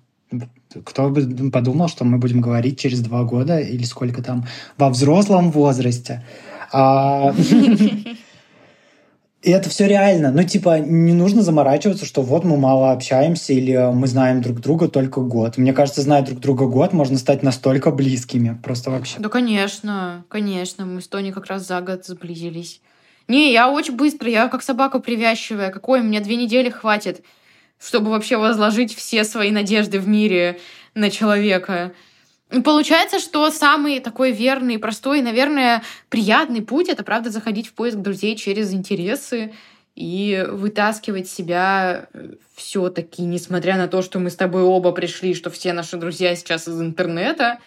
Кто 0.85 1.09
бы 1.09 1.51
подумал, 1.51 1.89
что 1.89 2.05
мы 2.05 2.19
будем 2.19 2.39
говорить 2.39 2.79
через 2.79 3.01
два 3.01 3.25
года 3.25 3.59
или 3.59 3.83
сколько 3.83 4.23
там 4.23 4.47
во 4.77 4.89
взрослом 4.89 5.51
возрасте. 5.51 6.23
И 9.43 9.51
это 9.51 9.69
все 9.69 9.87
реально. 9.87 10.31
Ну, 10.31 10.43
типа, 10.43 10.79
не 10.79 11.11
нужно 11.11 11.41
заморачиваться, 11.41 12.05
что 12.05 12.21
вот 12.21 12.45
мы 12.45 12.55
мало 12.55 12.93
общаемся 12.93 13.51
или 13.51 13.93
мы 13.93 14.07
знаем 14.07 14.41
друг 14.41 14.61
друга 14.61 14.87
только 14.87 15.19
год. 15.19 15.57
Мне 15.57 15.73
кажется, 15.73 16.01
зная 16.01 16.21
друг 16.21 16.39
друга 16.39 16.65
год, 16.65 16.93
можно 16.93 17.17
стать 17.17 17.43
настолько 17.43 17.91
близкими. 17.91 18.57
Просто 18.63 18.89
вообще. 18.89 19.19
Да, 19.19 19.27
конечно, 19.27 20.23
конечно. 20.29 20.85
Мы 20.85 21.01
с 21.01 21.09
Тони 21.09 21.31
как 21.31 21.47
раз 21.47 21.67
за 21.67 21.81
год 21.81 22.05
сблизились. 22.05 22.79
Не, 23.27 23.51
я 23.51 23.69
очень 23.69 23.97
быстро, 23.97 24.29
я 24.29 24.47
как 24.47 24.63
собака 24.63 24.99
привязчивая. 24.99 25.71
Какой 25.71 26.01
мне 26.01 26.21
две 26.21 26.37
недели 26.37 26.69
хватит, 26.69 27.21
чтобы 27.81 28.11
вообще 28.11 28.37
возложить 28.37 28.95
все 28.95 29.25
свои 29.25 29.51
надежды 29.51 29.99
в 29.99 30.07
мире 30.07 30.59
на 30.95 31.09
человека. 31.09 31.91
Получается, 32.61 33.19
что 33.19 33.49
самый 33.49 33.99
такой 33.99 34.31
верный, 34.31 34.77
простой, 34.77 35.21
наверное, 35.21 35.81
приятный 36.09 36.61
путь— 36.61 36.87
это, 36.89 37.03
правда, 37.03 37.31
заходить 37.31 37.67
в 37.67 37.73
поиск 37.73 37.97
друзей 37.97 38.35
через 38.35 38.73
интересы 38.73 39.53
и 39.95 40.45
вытаскивать 40.47 41.27
себя 41.27 42.07
э, 42.13 42.33
все-таки, 42.55 43.23
несмотря 43.23 43.77
на 43.77 43.87
то, 43.87 44.01
что 44.01 44.19
мы 44.19 44.29
с 44.29 44.35
тобой 44.35 44.61
оба 44.61 44.91
пришли, 44.91 45.33
что 45.33 45.49
все 45.49 45.73
наши 45.73 45.97
друзья 45.97 46.35
сейчас 46.35 46.67
из 46.67 46.79
интернета, 46.79 47.59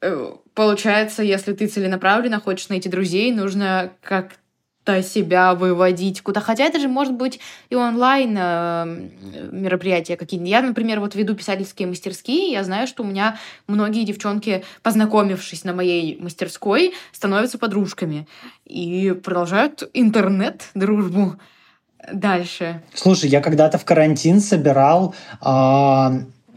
э, 0.00 0.32
получается, 0.54 1.22
если 1.22 1.52
ты 1.52 1.66
целенаправленно 1.66 2.40
хочешь 2.40 2.68
найти 2.68 2.88
друзей, 2.88 3.32
нужно 3.32 3.92
как 4.00 4.32
себя 5.02 5.54
выводить 5.54 6.20
куда. 6.22 6.40
Хотя 6.40 6.64
это 6.64 6.78
же 6.78 6.88
может 6.88 7.14
быть 7.14 7.40
и 7.70 7.74
онлайн 7.74 8.36
э, 8.38 9.08
мероприятия 9.52 10.16
какие-нибудь. 10.16 10.50
Я, 10.50 10.62
например, 10.62 11.00
вот 11.00 11.14
веду 11.14 11.34
писательские 11.34 11.88
мастерские, 11.88 12.52
я 12.52 12.64
знаю, 12.64 12.86
что 12.86 13.02
у 13.02 13.06
меня 13.06 13.38
многие 13.66 14.04
девчонки, 14.04 14.64
познакомившись 14.82 15.64
на 15.64 15.72
моей 15.72 16.18
мастерской, 16.20 16.94
становятся 17.12 17.58
подружками 17.58 18.26
и 18.64 19.12
продолжают 19.12 19.88
интернет-дружбу 19.94 21.36
дальше. 22.12 22.82
Слушай, 22.94 23.30
я 23.30 23.40
когда-то 23.40 23.78
в 23.78 23.84
карантин 23.84 24.40
собирал 24.40 25.14
э, 25.40 25.44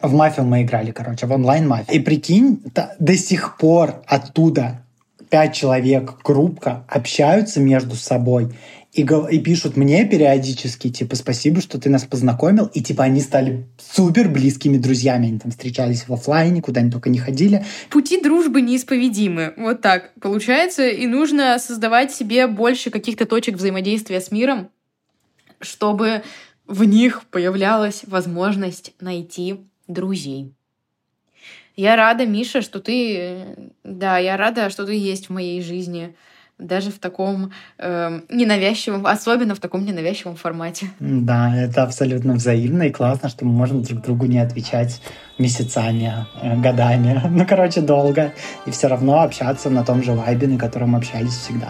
в 0.02 0.14
мафию 0.14 0.46
мы 0.46 0.62
играли, 0.62 0.92
короче, 0.92 1.26
в 1.26 1.32
онлайн-мафию. 1.32 1.96
И 1.96 2.00
прикинь, 2.00 2.62
до 3.00 3.18
сих 3.18 3.58
пор 3.58 4.04
оттуда 4.06 4.84
пять 5.30 5.56
человек, 5.56 6.16
группка, 6.24 6.86
общаются 6.90 7.60
между 7.60 7.96
собой 7.96 8.52
и, 8.98 9.02
и 9.04 9.40
пишут 9.40 9.78
мне 9.78 10.06
периодически, 10.06 10.90
типа, 10.90 11.16
спасибо, 11.16 11.62
что 11.62 11.80
ты 11.80 11.88
нас 11.90 12.04
познакомил, 12.04 12.66
и, 12.74 12.82
типа, 12.82 13.04
они 13.04 13.22
стали 13.22 13.68
супер 13.78 14.28
близкими 14.28 14.78
друзьями, 14.78 15.28
они 15.28 15.40
там 15.40 15.52
встречались 15.52 16.08
в 16.08 16.14
офлайне, 16.14 16.64
куда 16.64 16.82
они 16.82 16.90
только 16.90 17.12
не 17.12 17.20
ходили. 17.20 17.64
Пути 17.92 18.20
дружбы 18.20 18.62
неисповедимы, 18.62 19.54
вот 19.58 19.82
так 19.82 20.14
получается, 20.20 20.88
и 20.88 21.06
нужно 21.06 21.60
создавать 21.60 22.12
себе 22.12 22.48
больше 22.48 22.90
каких-то 22.90 23.28
точек 23.28 23.58
взаимодействия 23.58 24.20
с 24.20 24.32
миром, 24.32 24.70
чтобы 25.60 26.24
в 26.66 26.84
них 26.84 27.24
появлялась 27.30 28.02
возможность 28.08 28.94
найти 29.00 29.58
друзей. 29.88 30.57
Я 31.76 31.96
рада, 31.96 32.26
Миша, 32.26 32.62
что 32.62 32.80
ты... 32.80 33.56
Да, 33.84 34.18
я 34.18 34.36
рада, 34.36 34.70
что 34.70 34.86
ты 34.86 34.96
есть 34.96 35.28
в 35.28 35.34
моей 35.34 35.62
жизни. 35.62 36.16
Даже 36.58 36.90
в 36.90 36.98
таком 36.98 37.52
э, 37.78 38.22
ненавязчивом, 38.30 39.06
особенно 39.06 39.54
в 39.54 39.60
таком 39.60 39.86
ненавязчивом 39.86 40.36
формате. 40.36 40.88
Да, 41.00 41.56
это 41.56 41.84
абсолютно 41.84 42.34
взаимно 42.34 42.84
и 42.84 42.90
классно, 42.90 43.30
что 43.30 43.46
мы 43.46 43.52
можем 43.52 43.84
друг 43.84 44.02
другу 44.02 44.26
не 44.26 44.40
отвечать 44.40 45.00
месяцами, 45.38 46.26
э, 46.42 46.60
годами, 46.60 47.22
ну, 47.30 47.46
короче, 47.46 47.82
долго, 47.82 48.34
и 48.66 48.72
все 48.72 48.88
равно 48.88 49.22
общаться 49.22 49.70
на 49.70 49.86
том 49.86 50.02
же 50.02 50.14
вайбе, 50.14 50.48
на 50.48 50.58
котором 50.58 50.96
общались 50.96 51.38
всегда. 51.38 51.70